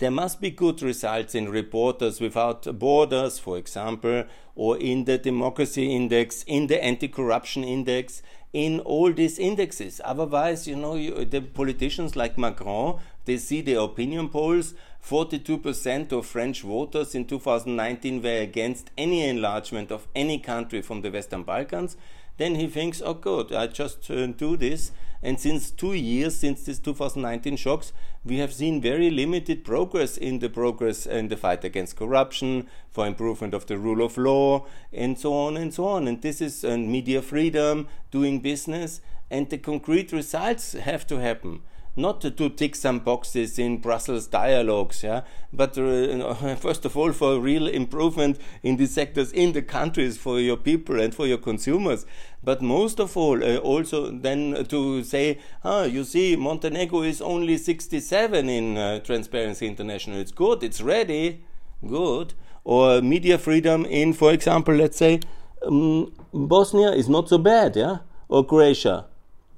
There 0.03 0.11
must 0.11 0.41
be 0.41 0.51
good 0.51 0.81
results 0.81 1.33
in 1.33 1.47
Reporters 1.47 2.19
Without 2.19 2.77
Borders, 2.77 3.39
for 3.39 3.57
example, 3.57 4.25
or 4.53 4.77
in 4.77 5.05
the 5.05 5.17
Democracy 5.17 5.95
Index, 5.95 6.43
in 6.43 6.67
the 6.67 6.83
Anti 6.83 7.07
Corruption 7.07 7.63
Index, 7.63 8.21
in 8.51 8.81
all 8.81 9.13
these 9.13 9.39
indexes. 9.39 10.01
Otherwise, 10.03 10.67
you 10.67 10.75
know, 10.75 10.95
you, 10.95 11.23
the 11.23 11.39
politicians 11.39 12.17
like 12.17 12.37
Macron, 12.37 12.99
they 13.23 13.37
see 13.37 13.61
the 13.61 13.75
opinion 13.75 14.27
polls. 14.27 14.73
42% 15.01 16.11
of 16.11 16.25
French 16.25 16.63
voters 16.63 17.15
in 17.15 17.23
2019 17.23 18.21
were 18.21 18.41
against 18.41 18.91
any 18.97 19.25
enlargement 19.25 19.89
of 19.89 20.09
any 20.13 20.37
country 20.37 20.81
from 20.81 21.01
the 21.01 21.11
Western 21.11 21.43
Balkans. 21.43 21.95
Then 22.35 22.55
he 22.55 22.67
thinks, 22.67 23.01
oh, 23.01 23.13
good, 23.13 23.53
I 23.53 23.67
just 23.67 24.11
uh, 24.11 24.27
do 24.27 24.57
this 24.57 24.91
and 25.23 25.39
since 25.39 25.71
two 25.71 25.93
years, 25.93 26.35
since 26.35 26.65
this 26.65 26.79
2019 26.79 27.55
shocks, 27.55 27.93
we 28.25 28.39
have 28.39 28.53
seen 28.53 28.81
very 28.81 29.09
limited 29.09 29.63
progress 29.63 30.17
in 30.17 30.39
the 30.39 30.49
progress 30.49 31.05
in 31.05 31.29
the 31.29 31.37
fight 31.37 31.63
against 31.63 31.95
corruption, 31.95 32.67
for 32.91 33.07
improvement 33.07 33.53
of 33.53 33.65
the 33.67 33.77
rule 33.77 34.05
of 34.05 34.17
law, 34.17 34.65
and 34.91 35.17
so 35.17 35.33
on 35.33 35.55
and 35.55 35.73
so 35.73 35.85
on. 35.85 36.07
And 36.09 36.21
this 36.21 36.41
is 36.41 36.65
uh, 36.65 36.77
media 36.77 37.21
freedom, 37.21 37.87
doing 38.11 38.41
business, 38.41 38.99
and 39.31 39.49
the 39.49 39.57
concrete 39.57 40.11
results 40.11 40.73
have 40.73 41.07
to 41.07 41.21
happen 41.21 41.61
not 41.95 42.21
to, 42.21 42.49
tick 42.49 42.75
some 42.75 42.99
boxes 42.99 43.59
in 43.59 43.77
Brussels 43.77 44.27
dialogues, 44.27 45.03
yeah, 45.03 45.21
but 45.51 45.77
uh, 45.77 46.55
first 46.55 46.85
of 46.85 46.97
all 46.97 47.11
for 47.11 47.39
real 47.39 47.67
improvement 47.67 48.39
in 48.63 48.77
these 48.77 48.93
sectors 48.93 49.31
in 49.31 49.53
the 49.53 49.61
countries 49.61 50.17
for 50.17 50.39
your 50.39 50.57
people 50.57 50.99
and 50.99 51.13
for 51.13 51.27
your 51.27 51.37
consumers. 51.37 52.05
But 52.43 52.61
most 52.61 52.99
of 52.99 53.15
all, 53.15 53.43
uh, 53.43 53.57
also 53.57 54.09
then 54.11 54.65
to 54.69 55.03
say, 55.03 55.39
ah, 55.63 55.83
you 55.83 56.03
see, 56.03 56.35
Montenegro 56.35 57.03
is 57.03 57.21
only 57.21 57.57
67 57.57 58.49
in 58.49 58.77
uh, 58.77 58.99
Transparency 58.99 59.67
International. 59.67 60.17
It's 60.17 60.31
good, 60.31 60.63
it's 60.63 60.81
ready, 60.81 61.43
good. 61.87 62.33
Or 62.65 63.01
media 63.01 63.37
freedom 63.37 63.85
in, 63.85 64.13
for 64.13 64.31
example, 64.31 64.73
let's 64.73 64.97
say, 64.97 65.19
um, 65.65 66.13
Bosnia 66.33 66.91
is 66.91 67.07
not 67.07 67.29
so 67.29 67.37
bad, 67.37 67.75
yeah, 67.75 67.99
or 68.29 68.45
Croatia, 68.45 69.05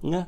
yeah, 0.01 0.25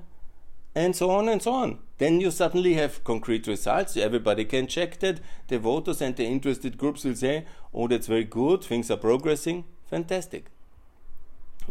and 0.74 0.96
so 0.96 1.10
on 1.10 1.28
and 1.28 1.42
so 1.42 1.54
on. 1.54 1.80
Then 1.98 2.22
you 2.22 2.30
suddenly 2.30 2.76
have 2.76 3.04
concrete 3.04 3.48
results. 3.48 3.98
Everybody 3.98 4.46
can 4.46 4.68
check 4.68 5.00
that. 5.00 5.20
The 5.48 5.58
voters 5.58 6.02
and 6.02 6.16
the 6.16 6.26
interested 6.26 6.78
groups 6.78 7.04
will 7.04 7.16
say, 7.16 7.46
oh, 7.74 7.88
that's 7.88 8.08
very 8.08 8.24
good, 8.24 8.64
things 8.64 8.92
are 8.92 8.98
progressing. 8.98 9.66
Fantastic. 9.90 10.46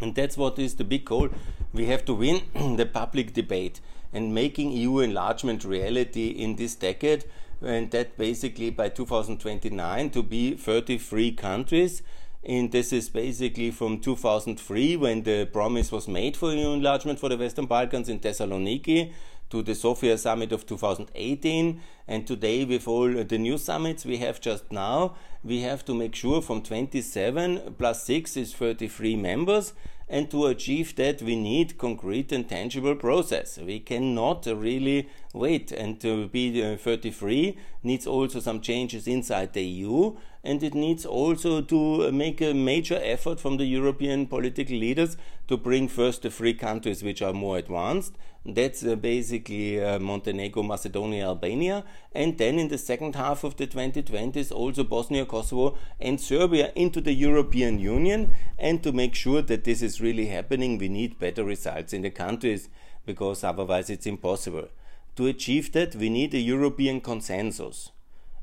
And 0.01 0.13
that's 0.13 0.37
what 0.37 0.59
is 0.59 0.75
the 0.75 0.83
big 0.83 1.05
goal. 1.05 1.29
We 1.73 1.85
have 1.85 2.05
to 2.05 2.13
win 2.13 2.41
the 2.77 2.85
public 2.85 3.33
debate 3.33 3.79
and 4.13 4.33
making 4.33 4.71
EU 4.71 4.99
enlargement 4.99 5.63
reality 5.63 6.27
in 6.27 6.55
this 6.55 6.75
decade. 6.75 7.25
And 7.61 7.89
that 7.91 8.17
basically 8.17 8.69
by 8.69 8.89
2029 8.89 10.09
to 10.11 10.23
be 10.23 10.55
33 10.55 11.31
countries. 11.31 12.03
And 12.43 12.71
this 12.71 12.93
is 12.93 13.09
basically 13.09 13.71
from 13.71 13.99
2003 13.99 14.95
when 14.97 15.23
the 15.23 15.45
promise 15.45 15.91
was 15.91 16.07
made 16.07 16.37
for 16.37 16.53
EU 16.53 16.73
enlargement 16.73 17.19
for 17.19 17.29
the 17.29 17.37
Western 17.37 17.65
Balkans 17.65 18.09
in 18.09 18.19
Thessaloniki 18.19 19.11
to 19.49 19.61
the 19.61 19.75
Sofia 19.75 20.17
summit 20.17 20.51
of 20.51 20.65
2018. 20.65 21.81
And 22.07 22.25
today, 22.25 22.65
with 22.65 22.87
all 22.87 23.11
the 23.23 23.37
new 23.37 23.57
summits 23.57 24.05
we 24.05 24.17
have 24.17 24.39
just 24.39 24.71
now, 24.71 25.15
we 25.43 25.61
have 25.61 25.83
to 25.85 25.93
make 25.93 26.15
sure 26.15 26.41
from 26.41 26.61
27 26.61 27.75
plus 27.77 28.03
6 28.03 28.37
is 28.37 28.53
33 28.53 29.15
members. 29.15 29.73
And 30.09 30.31
to 30.31 30.45
achieve 30.45 30.95
that, 30.95 31.21
we 31.21 31.35
need 31.35 31.77
concrete 31.77 32.31
and 32.31 32.47
tangible 32.47 32.95
process. 32.95 33.57
We 33.57 33.81
cannot 33.81 34.45
really 34.45 35.09
wait. 35.33 35.73
And 35.73 35.99
to 35.99 36.29
be 36.29 36.63
uh, 36.63 36.77
33 36.77 37.57
needs 37.83 38.07
also 38.07 38.39
some 38.39 38.61
changes 38.61 39.05
inside 39.05 39.51
the 39.51 39.63
EU. 39.63 40.15
And 40.47 40.63
it 40.63 40.73
needs 40.73 41.05
also 41.05 41.61
to 41.61 42.11
make 42.11 42.41
a 42.41 42.53
major 42.53 42.99
effort 43.03 43.39
from 43.39 43.57
the 43.57 43.65
European 43.65 44.27
political 44.27 44.77
leaders 44.77 45.17
to 45.49 45.57
bring 45.57 45.87
first 45.89 46.21
the 46.21 46.31
three 46.31 46.53
countries 46.53 47.03
which 47.03 47.21
are 47.21 47.33
more 47.33 47.57
advanced 47.57 48.13
that's 48.45 48.81
uh, 48.85 48.95
basically 48.95 49.83
uh, 49.83 49.99
Montenegro, 49.99 50.63
Macedonia, 50.63 51.25
Albania. 51.25 51.83
And 52.13 52.37
then 52.37 52.57
in 52.59 52.69
the 52.69 52.77
second 52.77 53.15
half 53.15 53.43
of 53.43 53.57
the 53.57 53.67
2020s, 53.67 54.53
also 54.53 54.85
Bosnia, 54.85 55.25
Kosovo, 55.25 55.77
and 55.99 56.19
Serbia 56.19 56.71
into 56.73 57.01
the 57.01 57.11
European 57.11 57.77
Union. 57.77 58.31
And 58.57 58.81
to 58.83 58.93
make 58.93 59.15
sure 59.15 59.41
that 59.41 59.65
this 59.65 59.81
is 59.81 59.99
really 59.99 60.27
happening, 60.27 60.77
we 60.77 60.87
need 60.87 61.19
better 61.19 61.43
results 61.43 61.91
in 61.91 62.03
the 62.03 62.09
countries 62.09 62.69
because 63.05 63.43
otherwise 63.43 63.89
it's 63.89 64.05
impossible 64.05 64.69
To 65.17 65.25
achieve 65.25 65.71
that, 65.71 65.95
we 65.95 66.09
need 66.09 66.35
a 66.35 66.39
European 66.39 67.01
consensus. 67.01 67.91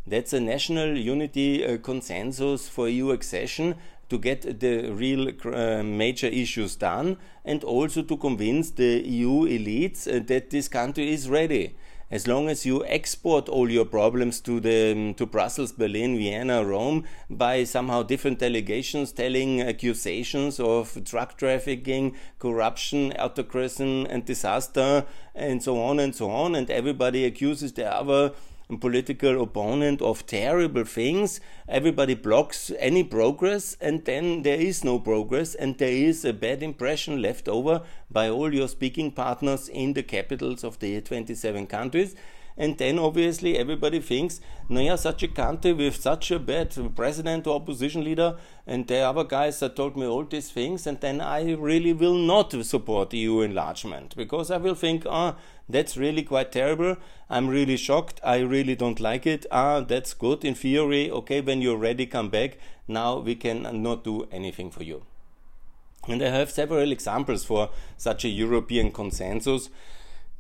That's 0.07 0.35
a 0.35 0.41
national 0.41 0.99
unity 0.99 1.65
uh, 1.65 1.79
consensus 1.79 2.69
for 2.69 2.89
EU 2.89 3.11
accession 3.11 3.77
to 4.11 4.19
get 4.19 4.61
the 4.61 4.91
real 4.91 5.29
uh, 5.29 5.83
major 5.83 6.27
issues 6.27 6.77
done 6.77 7.17
and 7.45 7.65
also 7.65 8.03
to 8.03 8.17
convince 8.17 8.71
the 8.71 9.01
EU 9.01 9.47
elites 9.47 10.07
uh, 10.07 10.23
that 10.27 10.51
this 10.51 10.69
country 10.69 11.11
is 11.11 11.31
ready. 11.31 11.75
As 12.11 12.29
long 12.29 12.51
as 12.51 12.67
you 12.67 12.85
export 12.85 13.49
all 13.49 13.71
your 13.71 13.87
problems 13.87 14.41
to 14.43 14.61
the 14.61 14.93
um, 14.93 15.15
to 15.15 15.25
Brussels, 15.25 15.73
Berlin, 15.73 16.19
Vienna, 16.19 16.63
Rome 16.63 17.05
by 17.31 17.65
somehow 17.65 18.03
different 18.03 18.39
delegations 18.39 19.11
telling 19.11 19.63
accusations 19.63 20.61
of 20.61 21.03
drug 21.03 21.37
trafficking, 21.39 22.15
corruption, 22.39 23.15
autocracy, 23.19 24.07
and 24.09 24.25
disaster, 24.25 25.07
and 25.35 25.63
so 25.63 25.83
on 25.83 25.99
and 25.99 26.15
so 26.15 26.31
on, 26.31 26.55
and 26.55 26.71
everybody 26.71 27.25
accuses 27.25 27.73
the 27.73 27.91
other 27.91 28.33
political 28.81 29.43
opponent 29.43 30.01
of 30.01 30.27
terrible 30.27 30.85
things. 30.85 31.41
Everybody 31.69 32.15
blocks 32.15 32.73
any 32.79 33.05
progress, 33.05 33.77
and 33.81 34.05
then 34.05 34.43
there 34.43 34.61
is 34.61 34.85
no 34.85 34.99
progress, 34.99 35.55
and 35.55 35.77
there 35.79 35.93
is 35.93 36.25
a 36.25 36.33
bad 36.33 36.63
impression 36.63 37.21
left 37.21 37.49
over 37.49 37.83
by 38.11 38.29
all 38.29 38.55
your 38.55 38.69
speaking 38.69 39.13
partners 39.13 39.69
in 39.69 39.93
the 39.93 40.03
capitals 40.03 40.65
of 40.65 40.79
the 40.79 41.01
27 41.01 41.67
countries. 41.67 42.15
And 42.57 42.79
then 42.79 43.01
obviously 43.01 43.59
everybody 43.59 44.01
thinks, 44.01 44.41
no, 44.69 44.81
yeah, 44.81 44.95
such 44.95 45.25
a 45.25 45.29
country 45.29 45.73
with 45.73 45.97
such 45.97 46.31
a 46.31 46.39
bad 46.39 46.73
president 46.95 47.49
or 47.49 47.57
opposition 47.57 48.05
leader, 48.05 48.37
and 48.65 48.87
the 48.87 48.99
other 48.99 49.25
guys 49.25 49.59
that 49.59 49.75
told 49.75 49.97
me 49.97 50.07
all 50.07 50.25
these 50.25 50.53
things, 50.53 50.87
and 50.87 51.01
then 51.01 51.21
I 51.21 51.53
really 51.55 51.93
will 51.93 52.15
not 52.15 52.53
support 52.65 53.13
EU 53.13 53.41
enlargement 53.41 54.15
because 54.17 54.53
I 54.53 54.59
will 54.59 54.77
think, 54.77 55.05
ah, 55.05 55.35
oh, 55.35 55.41
that's 55.69 55.97
really 55.97 56.23
quite 56.23 56.53
terrible. 56.53 56.97
I'm 57.29 57.49
really 57.49 57.77
shocked. 57.77 58.21
I 58.23 58.39
really 58.39 58.77
don't 58.77 59.01
like 59.01 59.27
it. 59.27 59.47
Ah, 59.51 59.81
that's 59.81 60.15
good 60.15 60.45
in 60.45 60.55
theory. 60.55 61.11
Okay, 61.11 61.41
when 61.41 61.61
you're 61.61 61.77
ready, 61.77 62.07
come 62.07 62.29
back. 62.29 62.59
Now 62.87 63.19
we 63.19 63.35
can 63.35 63.83
not 63.83 64.05
do 64.05 64.29
anything 64.31 64.71
for 64.71 64.83
you. 64.83 65.03
And 66.07 66.23
I 66.23 66.29
have 66.29 66.51
several 66.51 66.93
examples 66.93 67.45
for 67.45 67.71
such 67.97 68.25
a 68.25 68.29
European 68.29 68.93
consensus. 68.93 69.71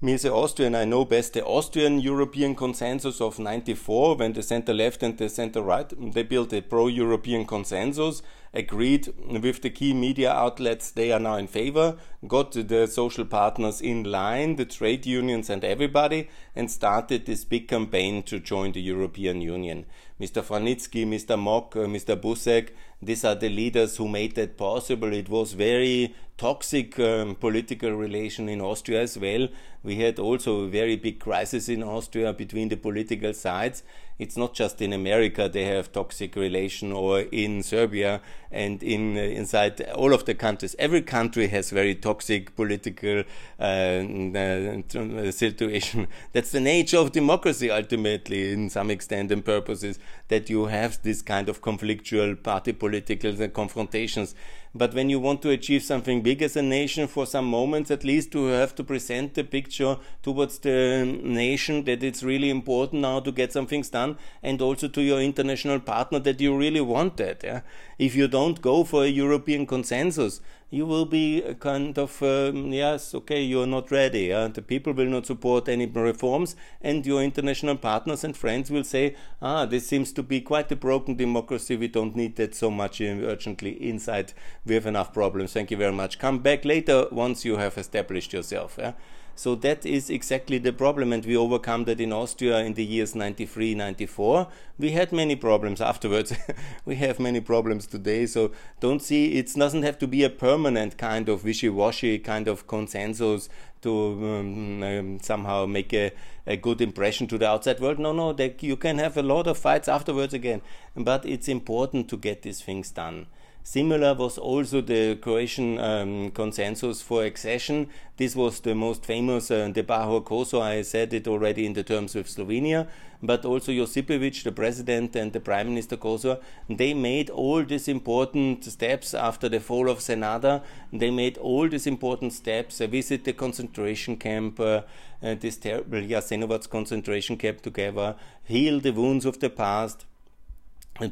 Me 0.04 0.18
Austrian, 0.28 0.74
I 0.74 0.84
know 0.84 1.06
best 1.06 1.32
the 1.32 1.42
Austrian 1.46 1.98
European 1.98 2.54
consensus 2.54 3.22
of 3.22 3.38
94 3.38 4.16
when 4.16 4.34
the 4.34 4.42
center 4.42 4.74
left 4.74 5.02
and 5.02 5.16
the 5.16 5.30
center 5.30 5.62
right, 5.62 5.90
they 6.12 6.22
built 6.22 6.52
a 6.52 6.60
pro-European 6.60 7.46
consensus, 7.46 8.20
agreed 8.52 9.10
with 9.26 9.62
the 9.62 9.70
key 9.70 9.94
media 9.94 10.30
outlets 10.30 10.90
they 10.90 11.10
are 11.10 11.18
now 11.18 11.36
in 11.36 11.46
favor, 11.46 11.96
got 12.28 12.52
the 12.52 12.86
social 12.86 13.24
partners 13.24 13.80
in 13.80 14.04
line, 14.04 14.56
the 14.56 14.66
trade 14.66 15.06
unions 15.06 15.48
and 15.48 15.64
everybody, 15.64 16.28
and 16.54 16.70
started 16.70 17.24
this 17.24 17.46
big 17.46 17.66
campaign 17.66 18.22
to 18.24 18.38
join 18.38 18.72
the 18.72 18.82
European 18.82 19.40
Union. 19.40 19.86
Mr. 20.20 20.42
Vranitzky, 20.42 21.06
Mr. 21.06 21.38
Mock, 21.38 21.76
uh, 21.76 21.86
Mr. 21.86 22.14
Busek, 22.14 22.72
these 23.00 23.24
are 23.24 23.34
the 23.34 23.48
leaders 23.48 23.96
who 23.96 24.06
made 24.06 24.34
that 24.34 24.58
possible. 24.58 25.12
It 25.14 25.30
was 25.30 25.54
very 25.54 26.14
toxic 26.36 26.98
um, 26.98 27.36
political 27.36 27.92
relation 27.92 28.48
in 28.48 28.60
Austria 28.60 29.02
as 29.02 29.16
well. 29.16 29.48
We 29.84 29.96
had 29.96 30.18
also 30.18 30.62
a 30.62 30.68
very 30.68 30.96
big 30.96 31.20
crisis 31.20 31.68
in 31.68 31.82
Austria 31.82 32.32
between 32.32 32.70
the 32.70 32.76
political 32.76 33.34
sides. 33.34 33.82
It's 34.18 34.36
not 34.36 34.54
just 34.54 34.80
in 34.80 34.92
America 34.92 35.48
they 35.48 35.64
have 35.64 35.92
toxic 35.92 36.36
relation 36.36 36.90
or 36.92 37.20
in 37.20 37.62
Serbia 37.62 38.20
and 38.50 38.82
in 38.82 39.16
uh, 39.16 39.20
inside 39.20 39.80
all 39.90 40.14
of 40.14 40.24
the 40.24 40.34
countries. 40.34 40.74
Every 40.78 41.02
country 41.02 41.48
has 41.48 41.70
very 41.70 41.94
toxic 41.94 42.56
political 42.56 43.24
uh, 43.60 43.62
uh, 43.62 45.30
situation. 45.30 46.08
That's 46.32 46.52
the 46.52 46.60
nature 46.60 46.98
of 46.98 47.12
democracy 47.12 47.70
ultimately 47.70 48.52
in 48.52 48.70
some 48.70 48.90
extent 48.90 49.30
and 49.30 49.44
purposes 49.44 49.98
that 50.28 50.48
you 50.48 50.66
have 50.66 51.02
this 51.02 51.20
kind 51.20 51.48
of 51.48 51.60
conflictual 51.60 52.42
party 52.42 52.72
political 52.72 53.48
confrontations 53.48 54.34
but 54.74 54.92
when 54.92 55.08
you 55.08 55.20
want 55.20 55.40
to 55.42 55.50
achieve 55.50 55.82
something 55.82 56.22
big 56.22 56.42
as 56.42 56.56
a 56.56 56.62
nation, 56.62 57.06
for 57.06 57.26
some 57.26 57.44
moments 57.44 57.90
at 57.90 58.02
least, 58.02 58.34
you 58.34 58.46
have 58.46 58.74
to 58.74 58.82
present 58.82 59.34
the 59.34 59.44
picture 59.44 59.96
towards 60.22 60.58
the 60.58 61.04
nation 61.22 61.84
that 61.84 62.02
it's 62.02 62.24
really 62.24 62.50
important 62.50 63.02
now 63.02 63.20
to 63.20 63.30
get 63.30 63.52
some 63.52 63.66
things 63.66 63.88
done, 63.88 64.16
and 64.42 64.60
also 64.60 64.88
to 64.88 65.00
your 65.02 65.20
international 65.20 65.78
partner 65.78 66.18
that 66.18 66.40
you 66.40 66.56
really 66.56 66.80
want 66.80 67.16
that. 67.18 67.44
Yeah? 67.44 67.60
If 67.98 68.16
you 68.16 68.26
don't 68.26 68.60
go 68.60 68.82
for 68.82 69.04
a 69.04 69.08
European 69.08 69.66
consensus, 69.66 70.40
you 70.74 70.84
will 70.84 71.04
be 71.04 71.40
kind 71.60 71.96
of 71.98 72.20
um, 72.22 72.72
yes 72.72 73.14
okay 73.14 73.40
you're 73.40 73.66
not 73.66 73.90
ready 73.92 74.32
uh, 74.32 74.48
the 74.48 74.62
people 74.62 74.92
will 74.92 75.06
not 75.06 75.24
support 75.24 75.68
any 75.68 75.86
reforms 75.86 76.56
and 76.80 77.06
your 77.06 77.22
international 77.22 77.76
partners 77.76 78.24
and 78.24 78.36
friends 78.36 78.72
will 78.72 78.82
say 78.82 79.14
ah 79.40 79.64
this 79.66 79.86
seems 79.86 80.12
to 80.12 80.22
be 80.22 80.40
quite 80.40 80.72
a 80.72 80.76
broken 80.76 81.14
democracy 81.14 81.76
we 81.76 81.86
don't 81.86 82.16
need 82.16 82.34
that 82.34 82.56
so 82.56 82.70
much 82.70 83.00
urgently 83.00 83.72
inside 83.90 84.32
we 84.64 84.74
have 84.74 84.86
enough 84.86 85.12
problems 85.12 85.52
thank 85.52 85.70
you 85.70 85.76
very 85.76 85.92
much 85.92 86.18
come 86.18 86.38
back 86.38 86.64
later 86.64 87.06
once 87.10 87.44
you 87.44 87.56
have 87.56 87.76
established 87.78 88.32
yourself 88.32 88.76
yeah? 88.78 88.92
So 89.36 89.56
that 89.56 89.84
is 89.84 90.10
exactly 90.10 90.58
the 90.58 90.72
problem, 90.72 91.12
and 91.12 91.24
we 91.24 91.36
overcome 91.36 91.84
that 91.84 92.00
in 92.00 92.12
Austria 92.12 92.58
in 92.58 92.74
the 92.74 92.84
years 92.84 93.16
93, 93.16 93.74
94. 93.74 94.46
We 94.78 94.92
had 94.92 95.10
many 95.10 95.34
problems 95.34 95.80
afterwards. 95.80 96.32
we 96.84 96.94
have 96.96 97.18
many 97.18 97.40
problems 97.40 97.86
today, 97.86 98.26
so 98.26 98.52
don't 98.78 99.02
see 99.02 99.32
it 99.32 99.52
doesn't 99.52 99.82
have 99.82 99.98
to 99.98 100.06
be 100.06 100.22
a 100.22 100.30
permanent 100.30 100.98
kind 100.98 101.28
of 101.28 101.42
wishy-washy 101.42 102.20
kind 102.20 102.46
of 102.46 102.68
consensus 102.68 103.48
to 103.82 103.90
um, 103.90 104.82
um, 104.84 105.20
somehow 105.20 105.66
make 105.66 105.92
a, 105.92 106.12
a, 106.46 106.56
good 106.56 106.80
impression 106.80 107.26
to 107.26 107.36
the 107.36 107.48
outside 107.48 107.80
world. 107.80 107.98
No, 107.98 108.12
no, 108.12 108.32
they, 108.32 108.54
you 108.60 108.76
can 108.76 108.98
have 108.98 109.16
a 109.16 109.22
lot 109.22 109.48
of 109.48 109.58
fights 109.58 109.88
afterwards 109.88 110.32
again, 110.32 110.62
but 110.96 111.26
it's 111.26 111.48
important 111.48 112.08
to 112.08 112.16
get 112.16 112.42
these 112.42 112.62
things 112.62 112.92
done. 112.92 113.26
Similar 113.66 114.12
was 114.12 114.36
also 114.36 114.82
the 114.82 115.16
Croatian 115.16 115.78
um, 115.78 116.30
consensus 116.32 117.00
for 117.00 117.24
accession. 117.24 117.88
This 118.18 118.36
was 118.36 118.60
the 118.60 118.74
most 118.74 119.06
famous, 119.06 119.50
uh, 119.50 119.70
the 119.72 119.82
Kosor, 119.82 120.60
I 120.60 120.82
said 120.82 121.14
it 121.14 121.26
already 121.26 121.64
in 121.64 121.72
the 121.72 121.82
terms 121.82 122.14
with 122.14 122.28
Slovenia, 122.28 122.88
but 123.22 123.46
also 123.46 123.72
Josipovic, 123.72 124.42
the 124.42 124.52
president, 124.52 125.16
and 125.16 125.32
the 125.32 125.40
prime 125.40 125.68
minister 125.68 125.96
Kosor, 125.96 126.42
they 126.68 126.92
made 126.92 127.30
all 127.30 127.64
these 127.64 127.88
important 127.88 128.66
steps 128.66 129.14
after 129.14 129.48
the 129.48 129.60
fall 129.60 129.88
of 129.88 130.00
Sanader. 130.00 130.62
They 130.92 131.10
made 131.10 131.38
all 131.38 131.66
these 131.66 131.86
important 131.86 132.34
steps, 132.34 132.82
uh, 132.82 132.86
visit 132.86 133.24
the 133.24 133.32
concentration 133.32 134.18
camp, 134.18 134.60
uh, 134.60 134.82
uh, 135.22 135.36
this 135.36 135.56
terrible 135.56 136.02
Jasenovac 136.02 136.68
concentration 136.68 137.38
camp 137.38 137.62
together, 137.62 138.14
heal 138.44 138.78
the 138.78 138.92
wounds 138.92 139.24
of 139.24 139.40
the 139.40 139.48
past 139.48 140.04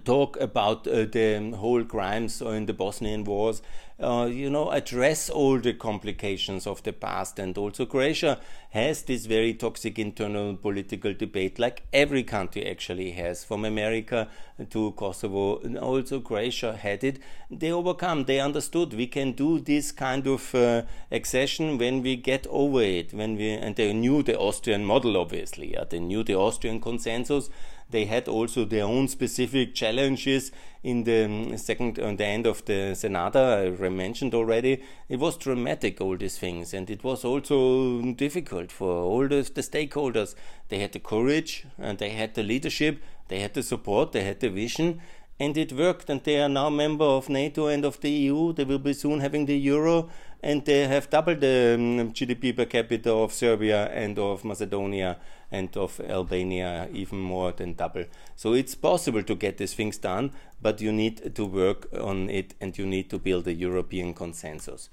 talk 0.04 0.40
about 0.40 0.86
uh, 0.86 1.04
the 1.04 1.54
whole 1.56 1.84
crimes 1.84 2.40
in 2.40 2.66
the 2.66 2.72
Bosnian 2.72 3.24
wars, 3.24 3.62
uh, 4.00 4.28
you 4.30 4.50
know, 4.50 4.70
address 4.70 5.30
all 5.30 5.58
the 5.58 5.72
complications 5.72 6.66
of 6.66 6.82
the 6.82 6.92
past. 6.92 7.38
And 7.38 7.56
also, 7.56 7.86
Croatia 7.86 8.40
has 8.70 9.02
this 9.02 9.26
very 9.26 9.54
toxic 9.54 9.98
internal 9.98 10.56
political 10.56 11.14
debate, 11.14 11.58
like 11.58 11.82
every 11.92 12.22
country 12.22 12.66
actually 12.66 13.12
has, 13.12 13.44
from 13.44 13.64
America 13.64 14.28
to 14.70 14.92
Kosovo. 14.92 15.60
And 15.60 15.78
also, 15.78 16.20
Croatia 16.20 16.76
had 16.76 17.04
it. 17.04 17.18
They 17.50 17.70
overcome, 17.70 18.24
they 18.24 18.40
understood 18.40 18.94
we 18.94 19.06
can 19.06 19.32
do 19.32 19.60
this 19.60 19.92
kind 19.92 20.26
of 20.26 20.54
uh, 20.54 20.82
accession 21.10 21.78
when 21.78 22.02
we 22.02 22.16
get 22.16 22.46
over 22.48 22.82
it, 22.82 23.12
when 23.12 23.36
we, 23.36 23.50
and 23.50 23.76
they 23.76 23.92
knew 23.92 24.22
the 24.22 24.38
Austrian 24.38 24.84
model, 24.84 25.16
obviously. 25.16 25.72
Yeah? 25.72 25.84
They 25.88 26.00
knew 26.00 26.22
the 26.22 26.34
Austrian 26.34 26.80
consensus 26.80 27.50
they 27.92 28.06
had 28.06 28.26
also 28.26 28.64
their 28.64 28.84
own 28.84 29.06
specific 29.06 29.74
challenges 29.74 30.50
in 30.82 31.04
the 31.04 31.26
um, 31.26 31.56
second 31.56 31.98
on 32.00 32.16
the 32.16 32.26
end 32.26 32.46
of 32.46 32.64
the 32.64 32.94
Sanader 32.94 33.78
mentioned 33.90 34.34
already. 34.34 34.82
It 35.08 35.18
was 35.18 35.36
dramatic 35.36 36.00
all 36.00 36.16
these 36.16 36.38
things, 36.38 36.74
and 36.74 36.88
it 36.90 37.02
was 37.04 37.24
also 37.24 38.00
difficult 38.12 38.70
for 38.70 38.92
all 39.02 39.28
the, 39.28 39.48
the 39.54 39.62
stakeholders. 39.62 40.34
They 40.68 40.78
had 40.78 40.92
the 40.92 41.00
courage 41.00 41.66
and 41.78 41.98
they 41.98 42.10
had 42.10 42.34
the 42.34 42.42
leadership, 42.42 43.02
they 43.28 43.40
had 43.40 43.54
the 43.54 43.62
support, 43.62 44.12
they 44.12 44.24
had 44.24 44.40
the 44.40 44.50
vision, 44.50 45.00
and 45.38 45.56
it 45.56 45.72
worked. 45.72 46.08
And 46.10 46.22
they 46.22 46.40
are 46.40 46.48
now 46.48 46.70
member 46.70 47.04
of 47.04 47.28
NATO 47.28 47.66
and 47.66 47.84
of 47.84 48.00
the 48.00 48.10
EU. 48.10 48.52
They 48.52 48.64
will 48.64 48.78
be 48.78 48.92
soon 48.92 49.20
having 49.20 49.46
the 49.46 49.58
euro, 49.58 50.10
and 50.42 50.64
they 50.64 50.86
have 50.88 51.08
doubled 51.08 51.40
the 51.40 51.74
um, 51.78 52.12
GDP 52.12 52.54
per 52.56 52.64
capita 52.64 53.12
of 53.12 53.32
Serbia 53.32 53.86
and 53.90 54.18
of 54.18 54.44
Macedonia 54.44 55.18
and 55.52 55.74
of 55.76 56.00
Albania 56.00 56.88
even 56.92 57.18
more 57.20 57.52
than 57.52 57.74
double. 57.74 58.04
So 58.34 58.52
it's 58.54 58.74
possible 58.74 59.22
to 59.22 59.34
get 59.36 59.58
these 59.58 59.74
things 59.74 59.98
done, 59.98 60.32
but 60.60 60.80
you 60.80 60.92
need 60.92 61.34
to 61.36 61.44
work 61.44 61.86
on 61.98 62.28
it 62.28 62.54
and 62.60 62.76
you 62.76 62.86
need 62.86 63.08
to 63.10 63.18
build 63.18 63.46
a 63.46 63.52
European 63.52 64.14
consensus. 64.14 64.88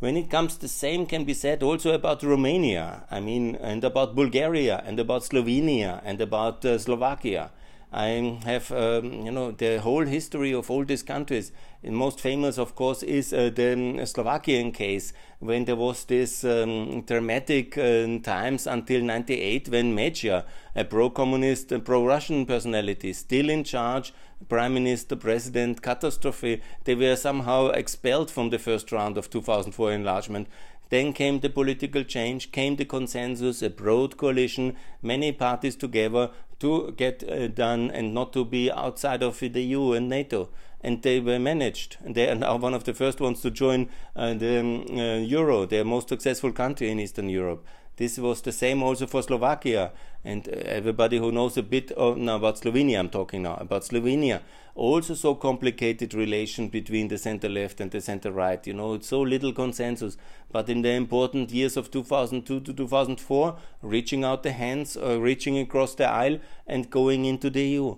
When 0.00 0.16
it 0.16 0.30
comes, 0.30 0.58
the 0.58 0.68
same 0.68 1.06
can 1.06 1.24
be 1.24 1.34
said 1.34 1.62
also 1.62 1.92
about 1.92 2.22
Romania, 2.22 3.04
I 3.10 3.18
mean, 3.18 3.56
and 3.56 3.82
about 3.82 4.14
Bulgaria, 4.14 4.80
and 4.86 5.00
about 5.00 5.24
Slovenia, 5.24 6.00
and 6.04 6.20
about 6.20 6.64
uh, 6.64 6.78
Slovakia. 6.78 7.50
I 7.90 8.38
have, 8.44 8.70
um, 8.70 9.24
you 9.24 9.32
know, 9.32 9.50
the 9.50 9.80
whole 9.80 10.04
history 10.04 10.52
of 10.52 10.70
all 10.70 10.84
these 10.84 11.02
countries. 11.02 11.52
The 11.82 11.90
most 11.90 12.20
famous, 12.20 12.58
of 12.58 12.74
course, 12.74 13.02
is 13.02 13.32
uh, 13.32 13.50
the 13.54 14.04
Slovakian 14.04 14.72
case 14.72 15.14
when 15.38 15.64
there 15.64 15.76
was 15.76 16.04
this 16.04 16.44
um, 16.44 17.02
dramatic 17.02 17.78
uh, 17.78 18.18
times 18.22 18.66
until 18.66 19.00
98 19.02 19.68
when 19.70 19.96
Meciar, 19.96 20.44
a 20.74 20.84
pro-communist, 20.84 21.72
and 21.72 21.84
pro-Russian 21.84 22.44
personality, 22.44 23.12
still 23.14 23.48
in 23.48 23.64
charge, 23.64 24.12
prime 24.48 24.74
minister, 24.74 25.16
president, 25.16 25.80
catastrophe, 25.80 26.60
they 26.84 26.94
were 26.94 27.16
somehow 27.16 27.68
expelled 27.68 28.30
from 28.30 28.50
the 28.50 28.58
first 28.58 28.92
round 28.92 29.16
of 29.16 29.30
2004 29.30 29.92
enlargement. 29.92 30.48
Then 30.90 31.12
came 31.12 31.40
the 31.40 31.50
political 31.50 32.02
change, 32.02 32.50
came 32.52 32.76
the 32.76 32.84
consensus, 32.84 33.62
a 33.62 33.70
broad 33.70 34.16
coalition, 34.16 34.76
many 35.02 35.32
parties 35.32 35.76
together 35.76 36.30
to 36.60 36.92
get 36.96 37.22
uh, 37.28 37.48
done 37.48 37.90
and 37.90 38.14
not 38.14 38.32
to 38.32 38.44
be 38.44 38.70
outside 38.70 39.22
of 39.22 39.38
the 39.38 39.62
EU 39.62 39.92
and 39.92 40.08
NATO. 40.08 40.48
And 40.80 41.02
they 41.02 41.20
were 41.20 41.38
managed. 41.38 41.96
They 42.04 42.28
are 42.30 42.34
now 42.34 42.56
one 42.56 42.74
of 42.74 42.84
the 42.84 42.94
first 42.94 43.20
ones 43.20 43.40
to 43.42 43.50
join 43.50 43.88
uh, 44.14 44.34
the 44.34 44.60
um, 44.60 44.86
uh, 44.90 45.18
Euro, 45.18 45.66
their 45.66 45.84
most 45.84 46.08
successful 46.08 46.52
country 46.52 46.90
in 46.90 47.00
Eastern 47.00 47.28
Europe. 47.28 47.64
This 47.98 48.16
was 48.16 48.40
the 48.42 48.52
same 48.52 48.80
also 48.84 49.08
for 49.08 49.22
Slovakia. 49.22 49.90
And 50.24 50.48
uh, 50.48 50.52
everybody 50.52 51.18
who 51.18 51.32
knows 51.32 51.56
a 51.56 51.64
bit 51.64 51.90
of, 51.92 52.16
now 52.16 52.36
about 52.36 52.60
Slovenia, 52.60 53.00
I'm 53.00 53.08
talking 53.08 53.42
now 53.42 53.56
about 53.56 53.82
Slovenia, 53.82 54.40
also 54.76 55.14
so 55.14 55.34
complicated 55.34 56.14
relation 56.14 56.68
between 56.68 57.08
the 57.08 57.18
center 57.18 57.48
left 57.48 57.80
and 57.80 57.90
the 57.90 58.00
center 58.00 58.30
right. 58.30 58.64
You 58.64 58.74
know, 58.74 58.94
it's 58.94 59.08
so 59.08 59.20
little 59.20 59.52
consensus. 59.52 60.16
But 60.52 60.68
in 60.68 60.82
the 60.82 60.92
important 60.92 61.50
years 61.50 61.76
of 61.76 61.90
2002 61.90 62.60
to 62.60 62.72
2004, 62.72 63.56
reaching 63.82 64.22
out 64.22 64.44
the 64.44 64.52
hands, 64.52 64.96
uh, 64.96 65.20
reaching 65.20 65.58
across 65.58 65.96
the 65.96 66.08
aisle, 66.08 66.38
and 66.68 66.90
going 66.90 67.24
into 67.24 67.50
the 67.50 67.64
EU. 67.64 67.96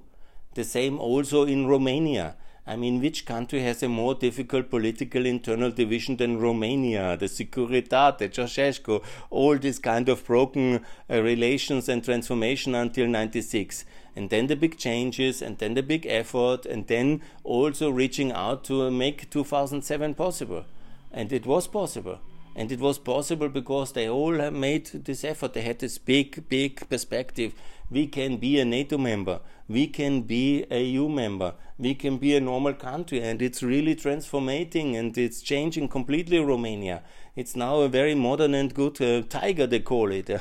The 0.54 0.64
same 0.64 0.98
also 0.98 1.44
in 1.44 1.66
Romania. 1.66 2.36
I 2.70 2.76
mean, 2.76 3.00
which 3.00 3.26
country 3.26 3.60
has 3.62 3.82
a 3.82 3.88
more 3.88 4.14
difficult 4.14 4.70
political 4.70 5.26
internal 5.26 5.70
division 5.72 6.16
than 6.18 6.38
Romania? 6.38 7.16
The 7.16 7.26
Securitate, 7.26 8.30
Ceausescu, 8.36 9.02
all 9.28 9.58
these 9.58 9.80
kind 9.80 10.08
of 10.08 10.24
broken 10.24 10.84
uh, 11.10 11.20
relations 11.20 11.88
and 11.88 12.04
transformation 12.04 12.76
until 12.76 13.08
96 13.08 13.84
and 14.16 14.30
then 14.30 14.48
the 14.48 14.56
big 14.56 14.76
changes, 14.76 15.40
and 15.40 15.58
then 15.58 15.74
the 15.74 15.82
big 15.82 16.06
effort, 16.06 16.66
and 16.66 16.86
then 16.88 17.22
also 17.44 17.90
reaching 17.90 18.32
out 18.32 18.64
to 18.64 18.90
make 18.90 19.30
2007 19.30 20.14
possible. 20.14 20.64
And 21.12 21.32
it 21.32 21.46
was 21.46 21.66
possible. 21.66 22.18
And 22.56 22.72
it 22.72 22.80
was 22.80 22.98
possible 22.98 23.48
because 23.48 23.92
they 23.92 24.08
all 24.08 24.50
made 24.50 24.86
this 24.86 25.24
effort. 25.24 25.54
They 25.54 25.62
had 25.62 25.78
this 25.78 25.98
big, 25.98 26.48
big 26.48 26.88
perspective. 26.88 27.54
We 27.90 28.06
can 28.06 28.36
be 28.36 28.60
a 28.60 28.64
NATO 28.64 28.96
member. 28.96 29.40
We 29.68 29.86
can 29.88 30.22
be 30.22 30.64
a 30.70 30.82
EU 30.82 31.08
member. 31.08 31.54
We 31.78 31.94
can 31.94 32.18
be 32.18 32.36
a 32.36 32.40
normal 32.40 32.74
country. 32.74 33.20
And 33.20 33.42
it's 33.42 33.62
really 33.62 33.94
transforming 33.94 34.96
and 34.96 35.16
it's 35.18 35.42
changing 35.42 35.88
completely 35.88 36.38
Romania. 36.38 37.02
It's 37.36 37.54
now 37.54 37.80
a 37.80 37.88
very 37.88 38.14
modern 38.14 38.54
and 38.54 38.74
good 38.74 39.00
uh, 39.00 39.22
tiger, 39.28 39.66
they 39.66 39.80
call 39.80 40.10
it. 40.10 40.30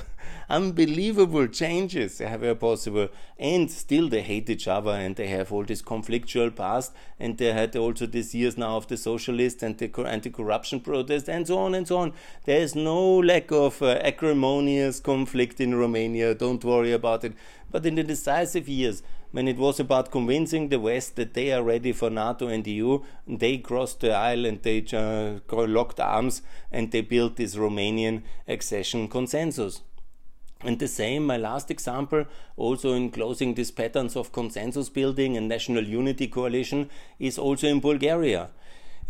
unbelievable 0.49 1.47
changes 1.47 2.19
were 2.19 2.56
possible. 2.56 3.10
And 3.38 3.69
still 3.69 4.10
they 4.10 4.21
hate 4.21 4.49
each 4.49 4.67
other 4.67 4.91
and 4.91 5.15
they 5.15 5.28
have 5.28 5.52
all 5.52 5.63
this 5.63 5.82
conflictual 5.82 6.56
past. 6.56 6.93
And 7.19 7.38
they 7.38 7.54
had 7.54 7.75
also 7.75 8.06
these 8.06 8.34
years 8.34 8.58
now 8.58 8.78
of 8.78 8.88
the 8.88 8.97
socialist 8.97 9.62
and 9.63 9.78
the 9.78 9.91
anti 10.08 10.30
corruption 10.30 10.80
protest 10.80 11.30
and 11.30 11.45
so 11.47 11.60
on 11.60 11.75
and 11.75 11.88
so 11.88 11.97
on. 11.97 12.13
There 12.45 12.60
is 12.60 12.75
no 12.75 13.19
lack 13.19 13.52
of 13.52 13.82
uh, 13.82 13.99
acrimonious 14.02 14.99
conflict 14.99 15.62
in 15.62 15.75
Romania. 15.75 16.34
Don't 16.34 16.63
worry 16.63 16.91
about 16.91 17.23
it. 17.23 17.34
But 17.71 17.86
in 17.86 17.95
the 17.95 18.04
decisive 18.04 18.67
years, 18.67 19.04
when 19.32 19.48
it 19.48 19.58
was 19.58 19.80
about 19.80 20.12
convincing 20.12 20.70
the 20.70 20.80
West 20.80 21.15
that 21.15 21.34
they 21.34 21.52
are 21.52 21.63
ready 21.63 21.92
for 21.92 22.10
NATO 22.10 22.48
and 22.48 22.65
EU, 22.65 23.04
they 23.28 23.58
crossed 23.58 24.00
the 24.00 24.12
aisle 24.12 24.46
and 24.46 24.62
they 24.63 24.84
uh, 24.94 25.39
locked 25.52 26.00
arms 26.00 26.42
and 26.72 26.92
they 26.92 27.02
built 27.02 27.36
this 27.36 27.56
Romanian 27.56 28.24
accession 28.48 29.08
consensus. 29.08 29.82
And 30.62 30.78
the 30.80 30.88
same, 30.88 31.26
my 31.26 31.38
last 31.38 31.72
example, 31.72 32.26
also 32.58 32.94
in 32.94 33.12
closing 33.12 33.54
these 33.54 33.72
patterns 33.72 34.15
of 34.18 34.34
consensus 34.34 34.89
building 34.89 35.38
and 35.38 35.48
national 35.48 35.86
unity 35.86 36.28
coalition, 36.28 36.89
is 37.18 37.38
also 37.38 37.68
in 37.68 37.80
Bulgaria. 37.80 38.50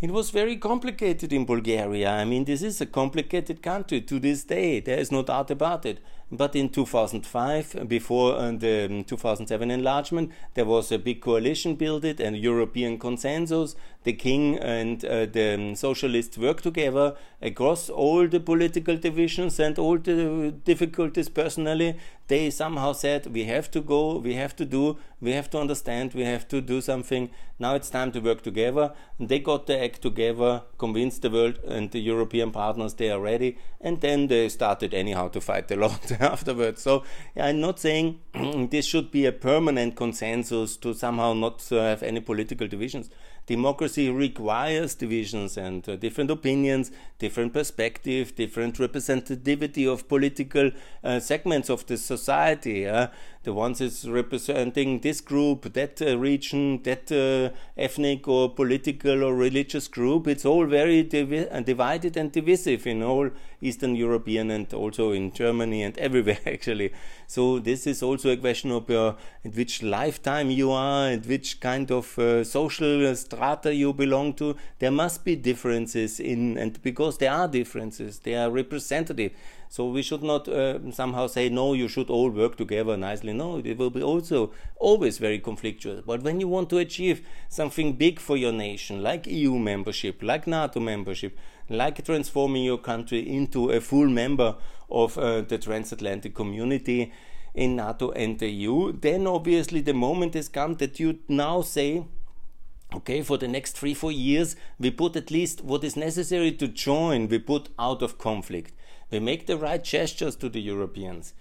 It 0.00 0.12
was 0.12 0.30
very 0.30 0.56
complicated 0.56 1.32
in 1.32 1.44
Bulgaria. 1.44 2.10
I 2.10 2.24
mean, 2.24 2.44
this 2.44 2.62
is 2.62 2.80
a 2.80 2.86
complicated 2.86 3.62
country 3.62 4.00
to 4.02 4.18
this 4.18 4.44
day. 4.44 4.80
There 4.80 4.98
is 4.98 5.10
no 5.10 5.22
doubt 5.22 5.50
about 5.50 5.84
it. 5.84 5.98
But 6.32 6.54
in 6.54 6.68
2005, 6.68 7.88
before 7.88 8.36
uh, 8.36 8.52
the 8.52 8.86
um, 8.86 9.04
2007 9.04 9.70
enlargement, 9.70 10.30
there 10.54 10.64
was 10.64 10.92
a 10.92 10.98
big 10.98 11.20
coalition 11.20 11.74
built, 11.74 12.04
and 12.04 12.36
European 12.36 12.98
consensus. 12.98 13.74
The 14.02 14.14
king 14.14 14.58
and 14.58 15.04
uh, 15.04 15.26
the 15.26 15.54
um, 15.54 15.74
socialists 15.74 16.38
worked 16.38 16.62
together 16.62 17.16
across 17.42 17.90
all 17.90 18.26
the 18.26 18.40
political 18.40 18.96
divisions 18.96 19.60
and 19.60 19.78
all 19.78 19.98
the 19.98 20.54
difficulties 20.64 21.28
personally. 21.28 21.98
They 22.28 22.50
somehow 22.50 22.92
said, 22.92 23.26
we 23.26 23.44
have 23.44 23.70
to 23.72 23.80
go, 23.80 24.18
we 24.18 24.34
have 24.34 24.56
to 24.56 24.64
do, 24.64 24.96
we 25.20 25.32
have 25.32 25.50
to 25.50 25.58
understand, 25.58 26.14
we 26.14 26.22
have 26.22 26.48
to 26.48 26.60
do 26.60 26.80
something. 26.80 27.30
Now 27.58 27.74
it's 27.74 27.90
time 27.90 28.12
to 28.12 28.20
work 28.20 28.42
together. 28.42 28.92
And 29.18 29.28
they 29.28 29.38
got 29.38 29.66
the 29.66 29.82
act 29.82 30.00
together, 30.00 30.62
convinced 30.78 31.22
the 31.22 31.30
world 31.30 31.58
and 31.66 31.90
the 31.90 32.00
European 32.00 32.52
partners 32.52 32.94
they 32.94 33.10
are 33.10 33.20
ready, 33.20 33.58
and 33.80 34.00
then 34.00 34.28
they 34.28 34.48
started 34.48 34.94
anyhow 34.94 35.28
to 35.28 35.40
fight 35.40 35.70
a 35.70 35.76
lot. 35.76 36.10
afterwards. 36.20 36.82
So 36.82 37.04
I'm 37.36 37.60
not 37.60 37.78
saying 37.78 38.20
this 38.70 38.86
should 38.86 39.10
be 39.10 39.26
a 39.26 39.32
permanent 39.32 39.96
consensus 39.96 40.76
to 40.78 40.94
somehow 40.94 41.32
not 41.34 41.62
have 41.70 42.02
any 42.02 42.20
political 42.20 42.66
divisions. 42.66 43.10
Democracy 43.46 44.10
requires 44.10 44.94
divisions 44.94 45.56
and 45.56 45.88
uh, 45.88 45.96
different 45.96 46.30
opinions, 46.30 46.90
different 47.18 47.52
perspective, 47.52 48.34
different 48.36 48.76
representativity 48.76 49.90
of 49.90 50.08
political 50.08 50.70
uh, 51.02 51.18
segments 51.18 51.68
of 51.68 51.86
the 51.86 51.96
society. 51.96 52.86
The 53.42 53.54
ones 53.54 53.80
is 53.80 54.06
representing 54.06 55.00
this 55.00 55.22
group, 55.22 55.72
that 55.72 56.02
uh, 56.02 56.18
region, 56.18 56.82
that 56.82 57.10
uh, 57.10 57.56
ethnic 57.74 58.28
or 58.28 58.50
political 58.50 59.24
or 59.24 59.34
religious 59.34 59.88
group. 59.88 60.28
It's 60.28 60.44
all 60.44 60.66
very 60.66 61.02
divi- 61.02 61.48
divided 61.64 62.18
and 62.18 62.30
divisive 62.30 62.86
in 62.86 63.02
all 63.02 63.30
Eastern 63.62 63.96
European 63.96 64.50
and 64.50 64.72
also 64.74 65.12
in 65.12 65.32
Germany 65.32 65.82
and 65.84 65.96
everywhere 66.06 66.40
actually. 66.44 66.92
So 67.26 67.58
this 67.60 67.86
is 67.86 68.02
also 68.02 68.30
a 68.30 68.36
question 68.36 68.72
of 68.72 68.90
uh, 68.90 69.14
which 69.54 69.82
lifetime 69.82 70.50
you 70.50 70.70
are, 70.72 71.08
at 71.08 71.24
which 71.24 71.60
kind 71.60 71.90
of 71.90 72.18
uh, 72.18 72.44
social 72.44 73.16
strata 73.16 73.74
you 73.74 73.94
belong 73.94 74.34
to. 74.34 74.54
There 74.80 74.90
must 74.90 75.24
be 75.24 75.36
differences 75.36 76.20
in, 76.20 76.58
and 76.58 76.82
because 76.82 77.16
there 77.16 77.32
are 77.32 77.48
differences, 77.48 78.18
they 78.18 78.34
are 78.34 78.50
representative. 78.50 79.32
So 79.72 79.86
we 79.86 80.02
should 80.02 80.24
not 80.24 80.48
uh, 80.48 80.90
somehow 80.90 81.28
say, 81.28 81.48
no, 81.48 81.74
you 81.74 81.86
should 81.86 82.10
all 82.10 82.28
work 82.28 82.56
together 82.56 82.96
nicely. 82.96 83.32
No, 83.32 83.58
it 83.58 83.78
will 83.78 83.90
be 83.90 84.02
also 84.02 84.50
always 84.80 85.18
very 85.18 85.38
conflictual. 85.38 86.04
But 86.04 86.22
when 86.22 86.40
you 86.40 86.48
want 86.48 86.70
to 86.70 86.78
achieve 86.78 87.24
something 87.48 87.92
big 87.92 88.18
for 88.18 88.36
your 88.36 88.50
nation, 88.50 89.00
like 89.00 89.28
EU 89.28 89.60
membership, 89.60 90.24
like 90.24 90.48
NATO 90.48 90.80
membership, 90.80 91.38
like 91.68 92.04
transforming 92.04 92.64
your 92.64 92.78
country 92.78 93.20
into 93.20 93.70
a 93.70 93.80
full 93.80 94.08
member 94.08 94.56
of 94.90 95.16
uh, 95.16 95.42
the 95.42 95.56
transatlantic 95.56 96.34
community 96.34 97.12
in 97.54 97.76
NATO 97.76 98.10
and 98.10 98.40
the 98.40 98.50
EU, 98.50 98.90
then 98.90 99.28
obviously 99.28 99.82
the 99.82 99.94
moment 99.94 100.34
has 100.34 100.48
come 100.48 100.74
that 100.78 100.98
you 100.98 101.20
now 101.28 101.62
say, 101.62 102.04
okay, 102.92 103.22
for 103.22 103.38
the 103.38 103.46
next 103.46 103.78
three, 103.78 103.94
four 103.94 104.10
years, 104.10 104.56
we 104.80 104.90
put 104.90 105.14
at 105.14 105.30
least 105.30 105.62
what 105.62 105.84
is 105.84 105.94
necessary 105.94 106.50
to 106.50 106.66
join, 106.66 107.28
we 107.28 107.38
put 107.38 107.68
out 107.78 108.02
of 108.02 108.18
conflict. 108.18 108.72
We 109.10 109.18
make 109.18 109.46
the 109.46 109.56
right 109.56 109.82
gestures 109.82 110.36
to 110.36 110.48
the 110.48 110.60
Europeans. 110.60 111.34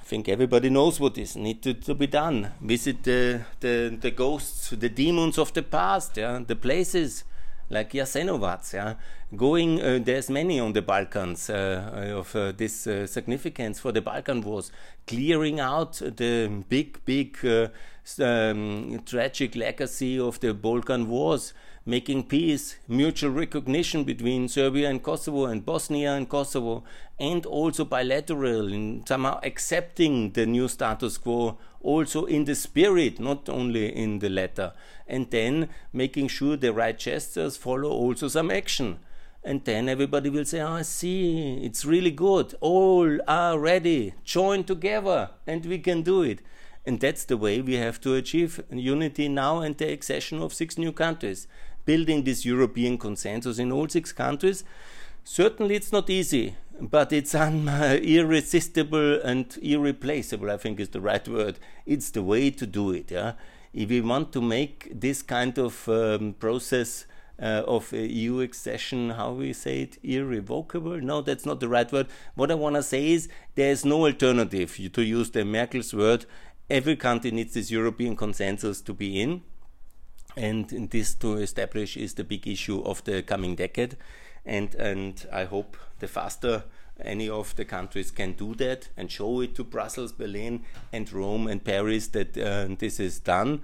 I 0.00 0.04
think 0.04 0.28
everybody 0.28 0.68
knows 0.70 0.98
what 0.98 1.16
is 1.16 1.36
need 1.36 1.62
to, 1.62 1.94
be 1.94 2.06
done. 2.06 2.52
Visit 2.60 3.04
the, 3.04 3.42
the, 3.60 3.96
the 4.00 4.10
ghosts, 4.10 4.70
the 4.70 4.88
demons 4.88 5.38
of 5.38 5.52
the 5.52 5.62
past, 5.62 6.16
yeah, 6.16 6.40
the 6.44 6.56
places 6.56 7.24
like 7.70 7.92
Jasenovac. 7.92 8.72
Yeah? 8.72 8.94
Going, 9.36 9.80
uh, 9.80 10.00
there's 10.02 10.28
many 10.28 10.58
on 10.58 10.72
the 10.72 10.82
Balkans 10.82 11.48
uh, 11.48 12.14
of 12.16 12.34
uh, 12.34 12.52
this 12.52 12.86
uh, 12.86 13.06
significance 13.06 13.78
for 13.78 13.92
the 13.92 14.00
Balkan 14.00 14.40
Wars, 14.40 14.72
clearing 15.06 15.60
out 15.60 15.94
the 15.94 16.64
big, 16.68 16.98
big 17.04 17.38
uh, 17.44 17.68
um, 18.18 19.02
tragic 19.06 19.54
legacy 19.56 20.18
of 20.18 20.40
the 20.40 20.52
Balkan 20.52 21.08
Wars 21.08 21.52
making 21.84 22.24
peace, 22.24 22.76
mutual 22.86 23.30
recognition 23.30 24.04
between 24.04 24.48
Serbia 24.48 24.88
and 24.88 25.02
Kosovo 25.02 25.46
and 25.46 25.64
Bosnia 25.64 26.12
and 26.12 26.28
Kosovo, 26.28 26.84
and 27.18 27.44
also 27.44 27.84
bilateral 27.84 28.72
in 28.72 29.04
somehow 29.06 29.40
accepting 29.42 30.32
the 30.32 30.46
new 30.46 30.68
status 30.68 31.18
quo 31.18 31.58
also 31.80 32.24
in 32.26 32.44
the 32.44 32.54
spirit, 32.54 33.18
not 33.18 33.48
only 33.48 33.94
in 33.94 34.20
the 34.20 34.28
letter, 34.28 34.72
and 35.08 35.30
then 35.30 35.68
making 35.92 36.28
sure 36.28 36.56
the 36.56 36.72
right 36.72 36.98
gestures 36.98 37.56
follow 37.56 37.90
also 37.90 38.28
some 38.28 38.50
action. 38.50 38.98
And 39.44 39.64
then 39.64 39.88
everybody 39.88 40.30
will 40.30 40.44
say, 40.44 40.60
oh, 40.60 40.74
I 40.74 40.82
see, 40.82 41.64
it's 41.64 41.84
really 41.84 42.12
good. 42.12 42.54
All 42.60 43.18
are 43.26 43.58
ready. 43.58 44.14
Join 44.22 44.62
together 44.62 45.30
and 45.48 45.66
we 45.66 45.80
can 45.80 46.02
do 46.02 46.22
it. 46.22 46.38
And 46.84 47.00
that's 47.00 47.24
the 47.24 47.36
way 47.36 47.60
we 47.60 47.74
have 47.74 48.00
to 48.00 48.14
achieve 48.14 48.62
unity 48.70 49.28
now 49.28 49.60
and 49.60 49.76
the 49.76 49.92
accession 49.92 50.42
of 50.42 50.52
six 50.52 50.76
new 50.76 50.92
countries. 50.92 51.46
Building 51.84 52.24
this 52.24 52.44
European 52.44 52.98
consensus 52.98 53.58
in 53.58 53.72
all 53.72 53.88
six 53.88 54.12
countries. 54.12 54.64
Certainly, 55.24 55.76
it's 55.76 55.92
not 55.92 56.10
easy, 56.10 56.56
but 56.80 57.12
it's 57.12 57.34
un- 57.34 57.68
irresistible 58.02 59.20
and 59.22 59.56
irreplaceable, 59.62 60.50
I 60.50 60.56
think 60.56 60.80
is 60.80 60.88
the 60.88 61.00
right 61.00 61.26
word. 61.28 61.58
It's 61.86 62.10
the 62.10 62.22
way 62.22 62.50
to 62.50 62.66
do 62.66 62.90
it. 62.90 63.10
Yeah? 63.10 63.34
If 63.72 63.88
we 63.88 64.00
want 64.00 64.32
to 64.32 64.40
make 64.40 64.90
this 64.92 65.22
kind 65.22 65.56
of 65.58 65.88
um, 65.88 66.34
process 66.38 67.06
uh, 67.40 67.62
of 67.66 67.92
EU 67.92 68.40
accession, 68.40 69.10
how 69.10 69.32
we 69.32 69.52
say 69.52 69.82
it, 69.82 69.98
irrevocable? 70.02 71.00
No, 71.00 71.22
that's 71.22 71.46
not 71.46 71.60
the 71.60 71.68
right 71.68 71.90
word. 71.90 72.06
What 72.34 72.50
I 72.50 72.54
want 72.54 72.76
to 72.76 72.82
say 72.82 73.12
is 73.12 73.28
there 73.54 73.70
is 73.70 73.84
no 73.84 74.06
alternative, 74.06 74.78
to 74.92 75.02
use 75.02 75.30
the 75.30 75.44
Merkel's 75.44 75.94
word. 75.94 76.26
Every 76.72 76.96
country 76.96 77.30
needs 77.32 77.52
this 77.52 77.70
European 77.70 78.16
consensus 78.16 78.80
to 78.80 78.94
be 78.94 79.20
in. 79.20 79.42
And 80.38 80.70
this 80.90 81.14
to 81.16 81.34
establish 81.34 81.98
is 81.98 82.14
the 82.14 82.24
big 82.24 82.48
issue 82.48 82.80
of 82.84 83.04
the 83.04 83.22
coming 83.22 83.56
decade. 83.56 83.98
And, 84.46 84.74
and 84.76 85.26
I 85.30 85.44
hope 85.44 85.76
the 85.98 86.08
faster 86.08 86.64
any 86.98 87.28
of 87.28 87.54
the 87.56 87.66
countries 87.66 88.10
can 88.10 88.32
do 88.32 88.54
that 88.54 88.88
and 88.96 89.10
show 89.10 89.42
it 89.42 89.54
to 89.56 89.64
Brussels, 89.64 90.12
Berlin, 90.12 90.64
and 90.94 91.12
Rome 91.12 91.46
and 91.46 91.62
Paris 91.62 92.06
that 92.08 92.38
uh, 92.38 92.74
this 92.78 92.98
is 92.98 93.18
done 93.18 93.60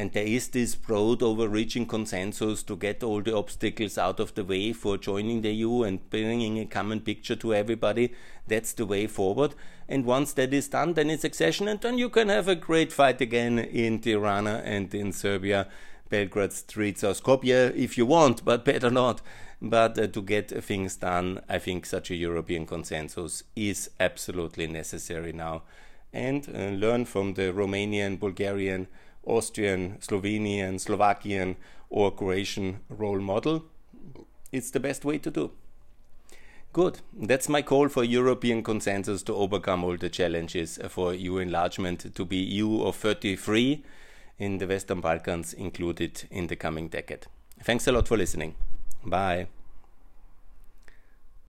and 0.00 0.12
there 0.12 0.24
is 0.24 0.48
this 0.48 0.74
broad 0.76 1.22
overreaching 1.22 1.84
consensus 1.84 2.62
to 2.62 2.74
get 2.74 3.02
all 3.02 3.20
the 3.20 3.36
obstacles 3.36 3.98
out 3.98 4.18
of 4.18 4.34
the 4.34 4.42
way 4.42 4.72
for 4.72 4.96
joining 4.96 5.42
the 5.42 5.52
EU 5.52 5.82
and 5.82 6.08
bringing 6.08 6.58
a 6.58 6.64
common 6.64 7.00
picture 7.00 7.36
to 7.36 7.52
everybody. 7.52 8.14
That's 8.48 8.72
the 8.72 8.86
way 8.86 9.06
forward. 9.06 9.54
And 9.90 10.06
once 10.06 10.32
that 10.32 10.54
is 10.54 10.68
done, 10.68 10.94
then 10.94 11.10
it's 11.10 11.24
accession, 11.24 11.68
and 11.68 11.78
then 11.82 11.98
you 11.98 12.08
can 12.08 12.30
have 12.30 12.48
a 12.48 12.54
great 12.54 12.94
fight 12.94 13.20
again 13.20 13.58
in 13.58 13.98
Tirana 13.98 14.62
and 14.64 14.94
in 14.94 15.12
Serbia, 15.12 15.68
Belgrade 16.08 16.54
streets 16.54 17.04
or 17.04 17.12
Skopje 17.12 17.76
if 17.76 17.98
you 17.98 18.06
want, 18.06 18.42
but 18.42 18.64
better 18.64 18.90
not. 18.90 19.20
But 19.60 19.98
uh, 19.98 20.06
to 20.06 20.22
get 20.22 20.64
things 20.64 20.96
done, 20.96 21.42
I 21.46 21.58
think 21.58 21.84
such 21.84 22.10
a 22.10 22.16
European 22.16 22.64
consensus 22.64 23.44
is 23.54 23.90
absolutely 24.00 24.66
necessary 24.66 25.34
now. 25.34 25.64
And 26.10 26.48
uh, 26.48 26.70
learn 26.70 27.04
from 27.04 27.34
the 27.34 27.52
Romanian, 27.52 28.18
Bulgarian, 28.18 28.88
Austrian, 29.30 29.98
Slovenian, 30.00 30.80
Slovakian, 30.80 31.56
or 31.88 32.10
Croatian 32.10 32.80
role 32.88 33.20
model. 33.20 33.64
It's 34.52 34.70
the 34.70 34.80
best 34.80 35.04
way 35.04 35.18
to 35.18 35.30
do. 35.30 35.50
Good. 36.72 37.00
That's 37.12 37.48
my 37.48 37.62
call 37.62 37.88
for 37.88 38.04
European 38.04 38.62
consensus 38.62 39.24
to 39.24 39.34
overcome 39.34 39.82
all 39.82 39.96
the 39.96 40.08
challenges 40.08 40.78
for 40.88 41.14
EU 41.14 41.38
enlargement 41.38 42.14
to 42.14 42.24
be 42.24 42.36
EU 42.36 42.82
of 42.82 42.94
33 42.94 43.82
in 44.38 44.58
the 44.58 44.66
Western 44.66 45.00
Balkans 45.00 45.52
included 45.52 46.24
in 46.30 46.46
the 46.46 46.56
coming 46.56 46.88
decade. 46.88 47.26
Thanks 47.62 47.88
a 47.88 47.92
lot 47.92 48.06
for 48.06 48.16
listening. 48.16 48.54
Bye. 49.04 49.48